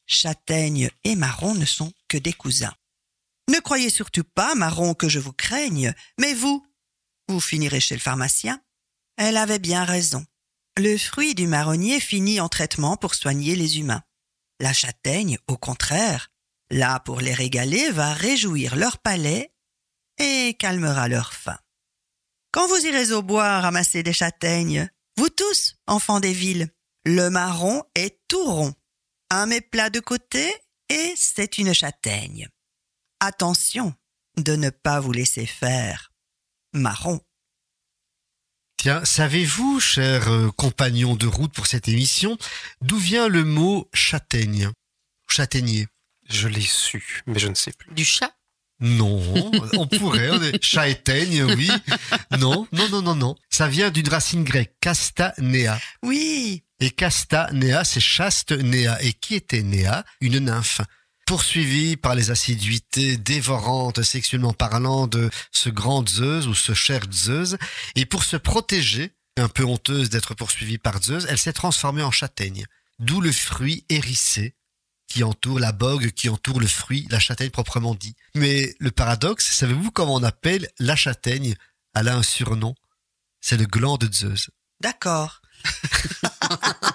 [0.06, 2.76] Châtaigne et marron ne sont que des cousins.
[3.50, 6.64] Ne croyez surtout pas, marron, que je vous craigne, mais vous,
[7.28, 8.62] vous finirez chez le pharmacien.
[9.18, 10.24] Elle avait bien raison.
[10.78, 14.04] Le fruit du marronnier finit en traitement pour soigner les humains.
[14.60, 16.30] La châtaigne, au contraire,
[16.70, 19.52] là pour les régaler, va réjouir leur palais
[20.20, 21.58] et calmera leur faim.
[22.52, 24.88] Quand vous irez au bois ramasser des châtaignes,
[25.18, 26.70] vous tous, enfants des villes,
[27.06, 28.74] le marron est tout rond.
[29.30, 30.54] Un méplat de côté
[30.90, 32.48] et c'est une châtaigne.
[33.20, 33.94] Attention
[34.38, 36.12] de ne pas vous laisser faire.
[36.74, 37.22] Marron.
[38.78, 42.38] Tiens, savez-vous, chers euh, compagnons de route pour cette émission,
[42.82, 44.72] d'où vient le mot châtaigne?
[45.28, 45.88] Châtaignier.
[46.28, 47.94] Je l'ai su, mais je ne sais plus.
[47.94, 48.34] Du chat?
[48.82, 49.22] Non,
[49.74, 51.70] on pourrait, on est châtaigne, oui.
[52.40, 53.36] Non, non, non, non, non.
[53.50, 55.80] Ça vient d'une racine grecque, castanea.
[56.04, 56.64] Oui.
[56.80, 59.02] Et castanea, c'est chaste Néa.
[59.04, 60.82] Et qui était Néa Une nymphe.
[61.28, 67.56] Poursuivie par les assiduités dévorantes sexuellement parlant de ce grand Zeus ou ce cher Zeus,
[67.96, 72.12] et pour se protéger, un peu honteuse d'être poursuivie par Zeus, elle s'est transformée en
[72.12, 72.66] châtaigne.
[73.00, 74.56] D'où le fruit hérissé
[75.12, 78.16] qui entoure la bogue, qui entoure le fruit, la châtaigne proprement dit.
[78.34, 81.56] Mais le paradoxe, savez-vous comment on appelle la châtaigne?
[81.94, 82.76] Elle a un surnom.
[83.42, 84.52] C'est le gland de Zeus.
[84.80, 85.42] D'accord.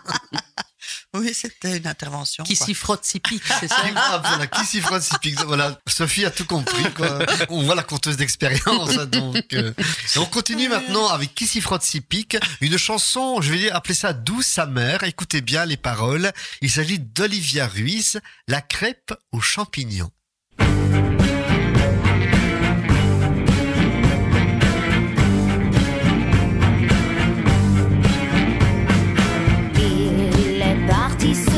[1.19, 2.45] oui, c'était une intervention.
[2.45, 5.41] Qui s'y frotte, s'y pique, c'est ça Ah, voilà, qui s'y frotte, s'y pique.
[5.45, 6.85] Voilà, Sophie a tout compris.
[6.95, 7.19] Quoi.
[7.49, 8.97] On voit la conteuse d'expérience.
[8.99, 9.73] hein, Donc, euh.
[10.15, 12.37] Et on continue maintenant avec qui s'y frotte, s'y pique.
[12.61, 15.03] Une chanson, je vais appeler ça Douce sa mère.
[15.05, 16.33] Écoutez bien les paroles.
[16.63, 20.11] Il s'agit d'Olivia Ruiz, La crêpe aux champignons.
[31.19, 31.56] 50.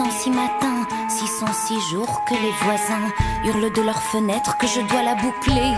[0.00, 3.12] 606 matins, 606 jours que les voisins
[3.44, 5.74] hurlent de leurs fenêtres que je dois la boucler.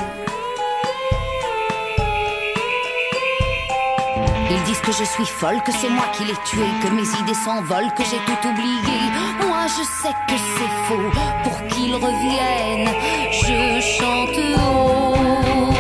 [4.49, 7.35] Ils disent que je suis folle, que c'est moi qui l'ai tué, que mes idées
[7.35, 9.01] s'envolent, que j'ai tout oublié.
[9.49, 11.11] Moi je sais que c'est faux,
[11.43, 12.95] pour qu'ils reviennent,
[13.33, 15.72] je chante haut.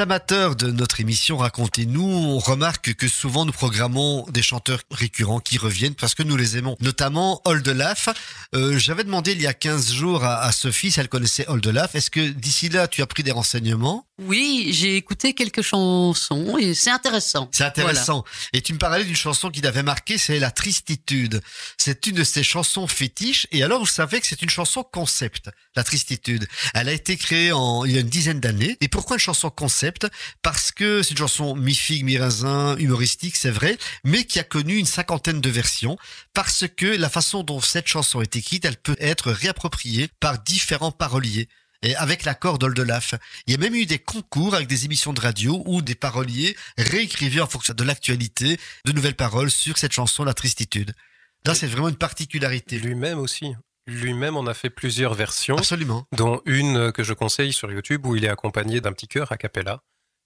[0.00, 5.58] Amateurs de notre émission Racontez-nous, on remarque que souvent nous programmons des chanteurs récurrents qui
[5.58, 8.08] reviennent parce que nous les aimons, notamment Oldelaf.
[8.54, 11.94] Euh, J'avais demandé il y a 15 jours à, à Sophie si elle connaissait Oldelaf.
[11.94, 14.06] Est-ce que d'ici là tu as pris des renseignements?
[14.22, 17.48] Oui, j'ai écouté quelques chansons et c'est intéressant.
[17.52, 18.22] C'est intéressant.
[18.52, 21.40] Et tu me parlais d'une chanson qui t'avait marqué, c'est La Tristitude.
[21.78, 23.46] C'est une de ses chansons fétiches.
[23.50, 26.46] Et alors, vous savez que c'est une chanson concept, La Tristitude.
[26.74, 28.76] Elle a été créée en, il y a une dizaine d'années.
[28.82, 30.06] Et pourquoi une chanson concept?
[30.42, 34.86] Parce que c'est une chanson mi-figue, mi-raisin, humoristique, c'est vrai, mais qui a connu une
[34.86, 35.96] cinquantaine de versions.
[36.34, 40.92] Parce que la façon dont cette chanson est écrite, elle peut être réappropriée par différents
[40.92, 41.48] paroliers
[41.82, 43.14] et avec l'accord d'Oldelaf.
[43.46, 46.56] Il y a même eu des concours avec des émissions de radio où des paroliers
[46.78, 50.94] réécrivaient en fonction de l'actualité de nouvelles paroles sur cette chanson La Tristitude.
[51.46, 52.78] Là, c'est vraiment une particularité.
[52.78, 53.54] Lui-même aussi.
[53.86, 55.56] Lui-même en a fait plusieurs versions.
[55.56, 56.06] Absolument.
[56.16, 59.36] Dont une que je conseille sur YouTube où il est accompagné d'un petit chœur a
[59.36, 59.82] cappella.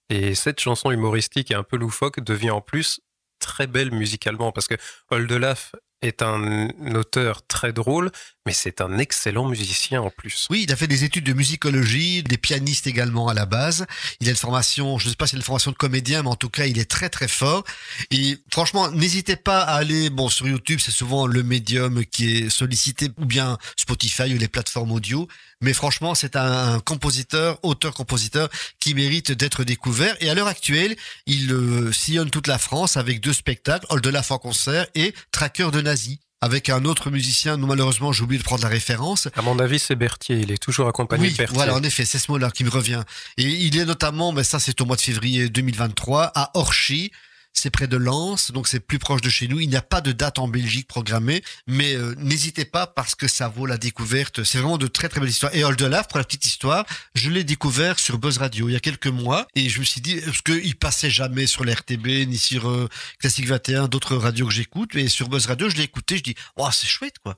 [0.09, 2.99] Et cette chanson humoristique et un peu loufoque devient en plus
[3.39, 4.75] très belle musicalement parce que
[5.09, 5.75] Oldelaf
[6.05, 8.11] est un auteur très drôle,
[8.45, 10.47] mais c'est un excellent musicien en plus.
[10.49, 13.85] Oui, il a fait des études de musicologie, des pianistes également à la base.
[14.19, 16.29] Il a une formation, je ne sais pas si c'est une formation de comédien, mais
[16.29, 17.63] en tout cas, il est très très fort.
[18.11, 22.49] Et franchement, n'hésitez pas à aller, bon, sur YouTube, c'est souvent le médium qui est
[22.49, 25.27] sollicité, ou bien Spotify ou les plateformes audio.
[25.61, 28.49] Mais franchement, c'est un, compositeur, auteur-compositeur
[28.79, 30.15] qui mérite d'être découvert.
[30.19, 30.95] Et à l'heure actuelle,
[31.25, 35.81] il euh, sillonne toute la France avec deux spectacles, Oldelaf en concert et Tracker de
[35.81, 39.27] Nazi avec un autre musicien, nous malheureusement j'ai oublié de prendre la référence.
[39.35, 41.55] À mon avis, c'est Berthier, il est toujours accompagné oui, de Berthier.
[41.55, 43.01] Voilà, en effet, c'est ce mot-là qui me revient.
[43.37, 47.11] Et il est notamment, mais ça c'est au mois de février 2023, à Orchy.
[47.57, 49.59] C'est près de Lens, donc c'est plus proche de chez nous.
[49.59, 53.27] Il n'y a pas de date en Belgique programmée, mais euh, n'hésitez pas parce que
[53.27, 54.43] ça vaut la découverte.
[54.43, 55.55] C'est vraiment de très très belles histoires.
[55.55, 56.85] Et Oldelaf, pour la petite histoire,
[57.15, 60.01] je l'ai découvert sur Buzz Radio il y a quelques mois et je me suis
[60.01, 62.89] dit parce qu'il passait jamais sur l'RTB ni sur euh,
[63.19, 64.93] Classique 21, d'autres radios que j'écoute.
[64.95, 66.17] Et sur Buzz Radio, je l'ai écouté.
[66.17, 67.37] Je dis, oh c'est chouette quoi.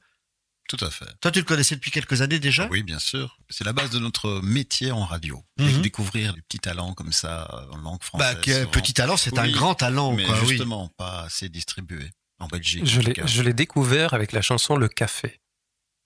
[0.68, 1.05] Tout à fait.
[1.22, 2.68] Toi, tu le connaissais depuis quelques années déjà?
[2.70, 3.38] Oui, bien sûr.
[3.49, 5.41] C'est la base de notre métier en radio.
[5.59, 5.82] Mhm.
[5.82, 8.65] Découvrir des petits talents comme ça euh, en langue Bah, française.
[8.65, 10.49] que- petit talent, c'est un grand talent, Mais quoi, oui.
[10.49, 12.09] justement, pas assez distribué
[12.39, 12.86] en Belgique.
[12.86, 15.39] Je l'ai, découvert avec la chanson Le Café.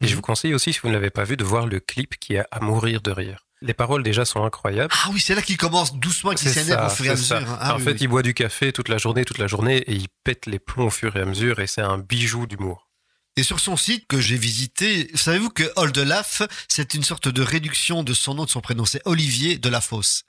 [0.03, 2.17] Et je vous conseille aussi, si vous ne l'avez pas vu, de voir le clip
[2.19, 3.45] qui est à mourir de rire.
[3.63, 4.91] Les paroles déjà sont incroyables.
[5.03, 7.57] Ah oui, c'est là qu'il commence doucement, qu'il s'énerve au fur et à mesure.
[7.59, 7.97] Ah en oui, fait, oui.
[8.01, 10.87] il boit du café toute la journée, toute la journée, et il pète les plombs
[10.87, 12.89] au fur et à mesure, et c'est un bijou d'humour.
[13.37, 18.03] Et sur son site que j'ai visité, savez-vous que Oldelaf, c'est une sorte de réduction
[18.03, 18.85] de son nom, de son prénom.
[18.85, 20.23] C'est Olivier de la Fosse.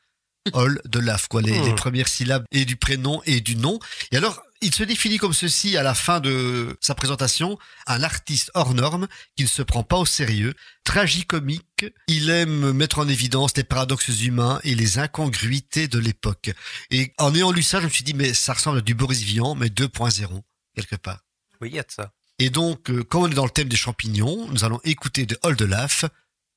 [0.55, 1.65] Ol de Laf, quoi, les, Hmm.
[1.67, 3.79] les premières syllabes et du prénom et du nom.
[4.11, 8.51] Et alors, il se définit comme ceci à la fin de sa présentation, un artiste
[8.55, 11.87] hors norme qui ne se prend pas au sérieux, tragicomique.
[12.07, 16.51] Il aime mettre en évidence les paradoxes humains et les incongruités de l'époque.
[16.91, 19.23] Et en ayant lu ça, je me suis dit, mais ça ressemble à du Boris
[19.23, 20.43] Vian, mais 2.0,
[20.77, 21.21] quelque part.
[21.61, 22.13] Oui, il y a de ça.
[22.45, 25.39] Et donc, euh, comme on est dans le thème des champignons, nous allons écouter de
[25.45, 26.07] Oldelaf,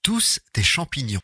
[0.02, 1.20] tous des champignons.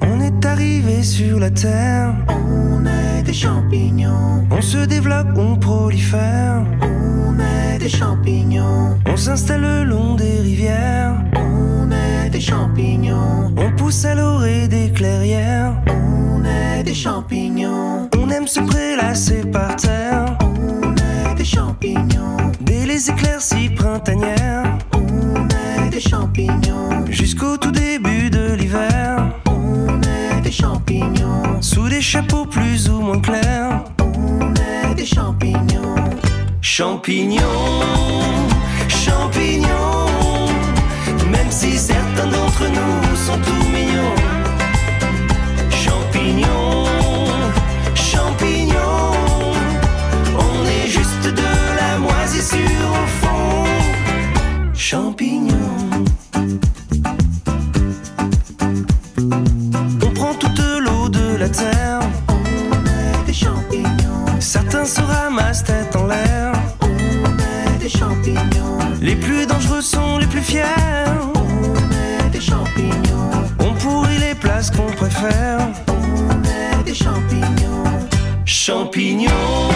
[0.00, 2.14] On est arrivé sur la terre.
[2.28, 4.46] On est des champignons.
[4.50, 6.66] On se développe, on prolifère.
[6.82, 8.98] On est des champignons.
[9.06, 11.24] On s'installe le long des rivières.
[11.34, 13.54] On est des champignons.
[13.56, 15.82] On pousse à l'orée des clairières.
[15.86, 18.10] On est des champignons.
[18.18, 20.36] On aime se prélasser par terre.
[20.42, 20.57] On
[21.38, 22.36] des champignons.
[22.60, 24.76] Dès les éclaircies printanières.
[24.92, 27.06] On est des champignons.
[27.08, 29.32] Jusqu'au tout début de l'hiver.
[29.46, 31.62] On est des champignons.
[31.62, 33.84] Sous des chapeaux plus ou moins clairs.
[34.00, 35.94] On est des champignons.
[36.60, 37.40] Champignons,
[38.88, 40.06] champignons.
[41.30, 42.07] Même si certains
[54.90, 55.54] Champignons.
[60.02, 62.00] On prend toute l'eau de la terre.
[62.30, 64.24] On est des champignons.
[64.40, 66.52] Certains se ramassent tête en l'air.
[66.80, 68.78] On est des champignons.
[69.02, 70.62] Les plus dangereux sont les plus fiers.
[71.34, 73.30] On est des champignons.
[73.60, 75.68] On pourrit les places qu'on préfère.
[75.88, 77.84] On est des champignons.
[78.46, 79.68] Champignons,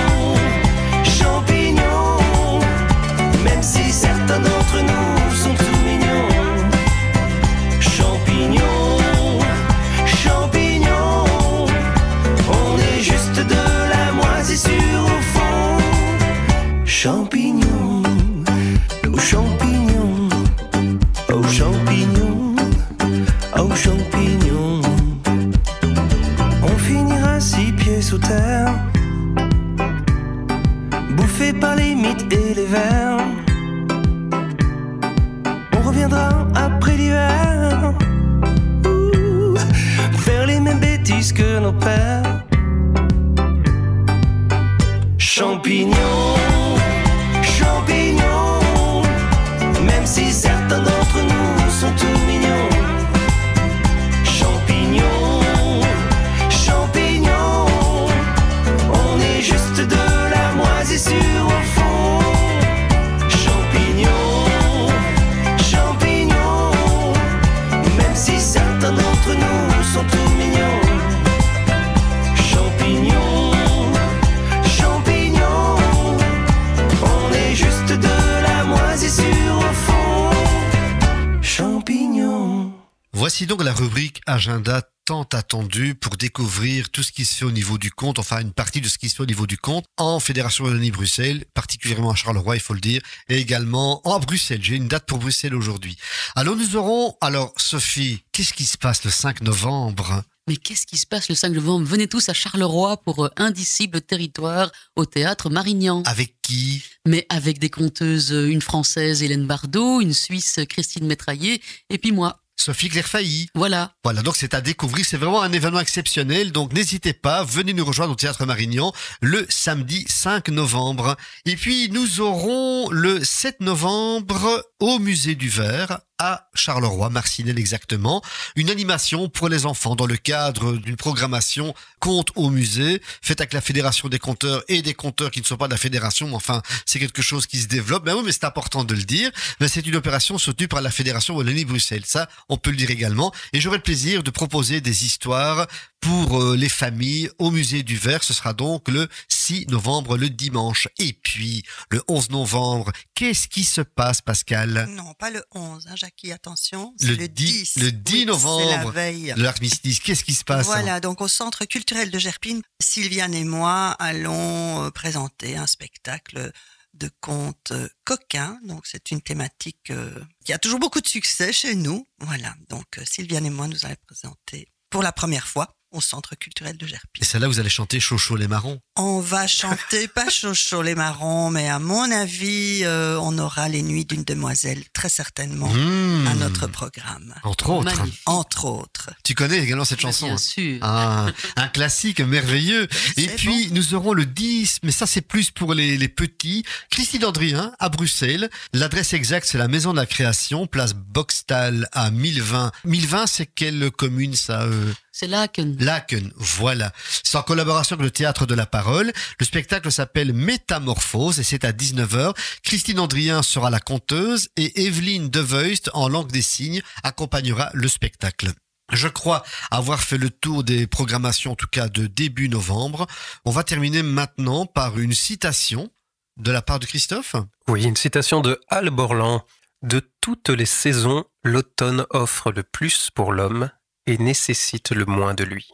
[84.52, 88.40] agenda tant attendue pour découvrir tout ce qui se fait au niveau du compte, enfin
[88.40, 92.10] une partie de ce qui se fait au niveau du compte en Fédération Wallonie-Bruxelles, particulièrement
[92.10, 94.62] à Charleroi, il faut le dire, et également en Bruxelles.
[94.62, 95.96] J'ai une date pour Bruxelles aujourd'hui.
[96.36, 100.22] Alors nous aurons, alors Sophie, qu'est-ce qui se passe le 5 novembre?
[100.48, 101.86] Mais qu'est-ce qui se passe le 5 novembre?
[101.86, 106.02] Venez tous à Charleroi pour euh, Indicible Territoire au théâtre Marignan.
[106.04, 106.82] Avec qui?
[107.06, 112.12] Mais avec des conteuses, euh, une française Hélène Bardot, une suisse Christine Métraillé, et puis
[112.12, 112.41] moi.
[112.62, 113.48] Sophie Claire Failly.
[113.56, 113.92] Voilà.
[114.04, 115.04] Voilà, donc c'est à découvrir.
[115.04, 116.52] C'est vraiment un événement exceptionnel.
[116.52, 121.16] Donc n'hésitez pas, venez nous rejoindre au Théâtre Marignan le samedi 5 novembre.
[121.44, 128.20] Et puis nous aurons le 7 novembre au Musée du Verre à Charleroi, Marcinelle exactement,
[128.56, 133.52] une animation pour les enfants dans le cadre d'une programmation Conte au musée, faite avec
[133.52, 136.34] la Fédération des compteurs et des compteurs qui ne sont pas de la Fédération, mais
[136.34, 138.04] enfin c'est quelque chose qui se développe.
[138.04, 139.30] Ben oui, mais c'est important de le dire.
[139.60, 142.04] Mais c'est une opération soutenue par la Fédération Wallonie-Bruxelles.
[142.04, 143.32] Ça, on peut le dire également.
[143.52, 145.68] Et j'aurai le plaisir de proposer des histoires
[146.00, 148.24] pour euh, les familles au musée du Verre.
[148.24, 150.88] Ce sera donc le 6 novembre, le dimanche.
[150.98, 152.90] Et puis, le 11 novembre,
[153.22, 154.88] qu'est-ce qui se passe, Pascal?
[154.90, 156.92] Non, pas le 11, hein, Jackie, attention.
[157.00, 157.76] le, c'est le 10.
[157.76, 159.32] Le 10 Oui, C'est la novembre veille.
[159.36, 160.00] l'armistice.
[160.00, 160.66] Qu'est-ce qui se passe?
[160.66, 166.50] Voilà, donc au Centre culturel de Gerpine, Sylviane et moi allons euh, présenter un spectacle
[166.94, 168.58] de contes euh, coquins.
[168.64, 170.12] Donc c'est une thématique euh,
[170.44, 172.08] qui a toujours beaucoup de succès chez nous.
[172.18, 176.76] Voilà, donc Sylviane et moi nous allons présenter pour la première fois au Centre culturel
[176.76, 177.22] de Gerpine.
[177.22, 178.80] Et celle-là, vous allez chanter Chocho les marrons.
[178.96, 183.82] On va chanter pas Chocho les marrons, mais à mon avis, euh, on aura les
[183.82, 186.26] nuits d'une demoiselle très certainement Mmh.
[186.26, 187.34] à notre programme.
[187.42, 187.84] Entre autres.
[187.96, 188.20] Magnifique.
[188.26, 189.10] Entre autres.
[189.24, 190.78] Tu connais également cette Mais chanson bien hein sûr.
[190.82, 191.26] Ah,
[191.56, 192.88] un classique merveilleux.
[193.16, 196.64] Et C'est puis, nous aurons le 10, mais ça c'est plus pour les, les petits.
[196.90, 198.50] Christine Andrien à Bruxelles.
[198.72, 202.72] L'adresse exacte, c'est la Maison de la Création, place Boxtal à 1020.
[202.84, 204.92] 1020, c'est quelle commune ça euh?
[205.14, 206.90] C'est là que Laken, voilà.
[207.22, 209.12] C'est en collaboration avec le Théâtre de la Parole.
[209.38, 212.34] Le spectacle s'appelle Métamorphose et c'est à 19h.
[212.62, 218.52] Christine Andrien sera la conteuse et Evelyne Deveust, en langue des signes, accompagnera le spectacle.
[218.90, 223.06] Je crois avoir fait le tour des programmations, en tout cas de début novembre.
[223.44, 225.90] On va terminer maintenant par une citation
[226.38, 227.36] de la part de Christophe.
[227.68, 229.42] Oui, une citation de Al Borland.
[229.82, 233.70] De toutes les saisons, l'automne offre le plus pour l'homme
[234.06, 235.68] et nécessite le moins de lui.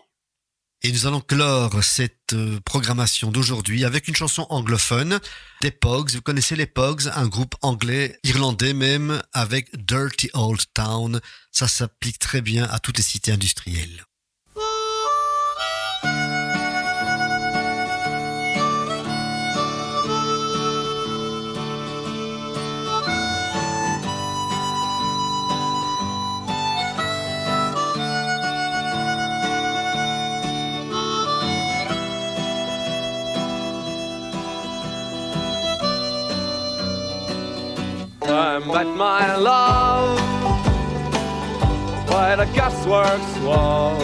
[0.83, 5.19] Et nous allons clore cette euh, programmation d'aujourd'hui avec une chanson anglophone
[5.61, 6.13] des Pogs.
[6.13, 11.21] Vous connaissez les Pogs, un groupe anglais, irlandais même, avec Dirty Old Town.
[11.51, 14.05] Ça s'applique très bien à toutes les cités industrielles.
[38.59, 40.19] I met my love
[42.09, 43.97] by the gasworks wall.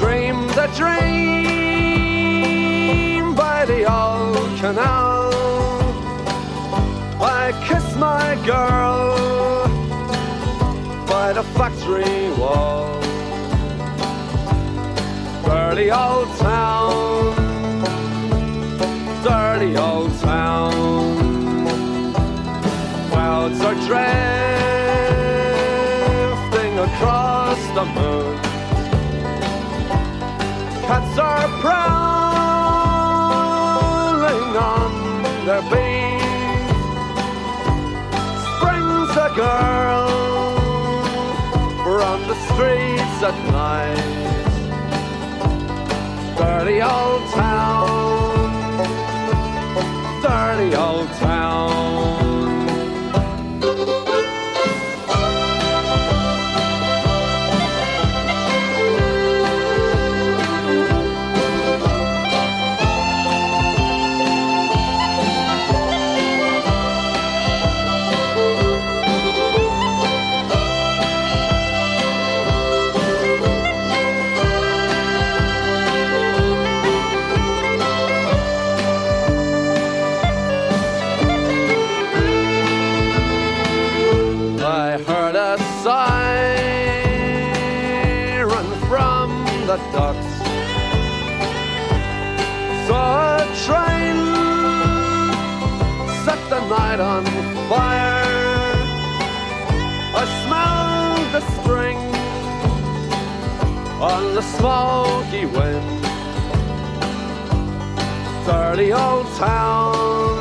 [0.00, 1.36] Dreamed a dream
[3.36, 5.30] by the old canal.
[7.22, 9.14] I kissed my girl
[11.06, 13.00] by the factory wall.
[15.44, 17.34] Dirty old town,
[19.22, 20.77] dirty old town.
[23.48, 24.04] Clouds are drifting
[26.78, 28.36] across the moon.
[30.84, 32.12] Cats are prowling
[34.54, 34.92] on
[35.46, 36.20] their beat.
[38.44, 40.08] Springs a girl
[41.84, 44.08] from the streets at night.
[46.36, 48.50] Dirty old town.
[50.20, 51.08] Dirty old
[97.68, 98.72] fire.
[100.20, 101.98] I smell the string
[104.00, 106.04] on the smoky wind.
[108.46, 110.40] Dirty old town,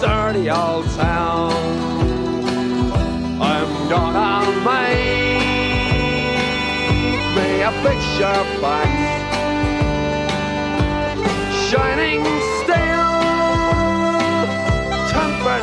[0.00, 1.52] dirty old town.
[3.52, 4.32] I'm gonna
[4.70, 5.44] make
[7.36, 8.92] me a picture back,
[11.68, 12.24] shining
[12.66, 12.85] tempered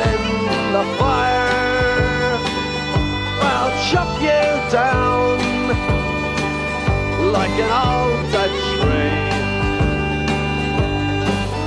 [0.04, 2.38] in the fire.
[3.52, 5.38] I'll chop you down
[7.32, 9.22] like an old dead tree.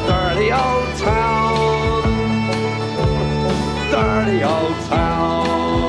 [0.07, 2.01] Dirty old town,
[3.91, 5.87] dirty old town.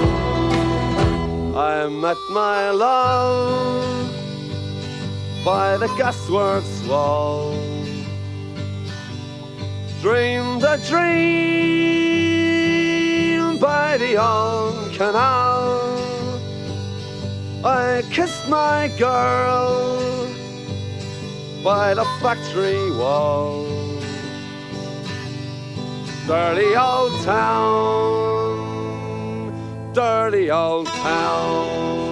[1.56, 4.10] I met my love
[5.44, 7.54] by the gasworks wall.
[10.02, 12.17] Dreamed a dream
[13.88, 15.80] by the old canal.
[17.64, 20.28] I kissed my girl
[21.64, 23.64] by the factory wall.
[26.26, 28.58] Dirty old town,
[29.94, 32.06] dirty old town,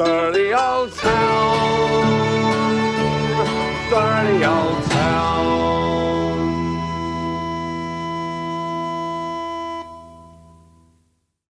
[0.00, 2.06] dirty old town,
[3.90, 4.85] dirty old town.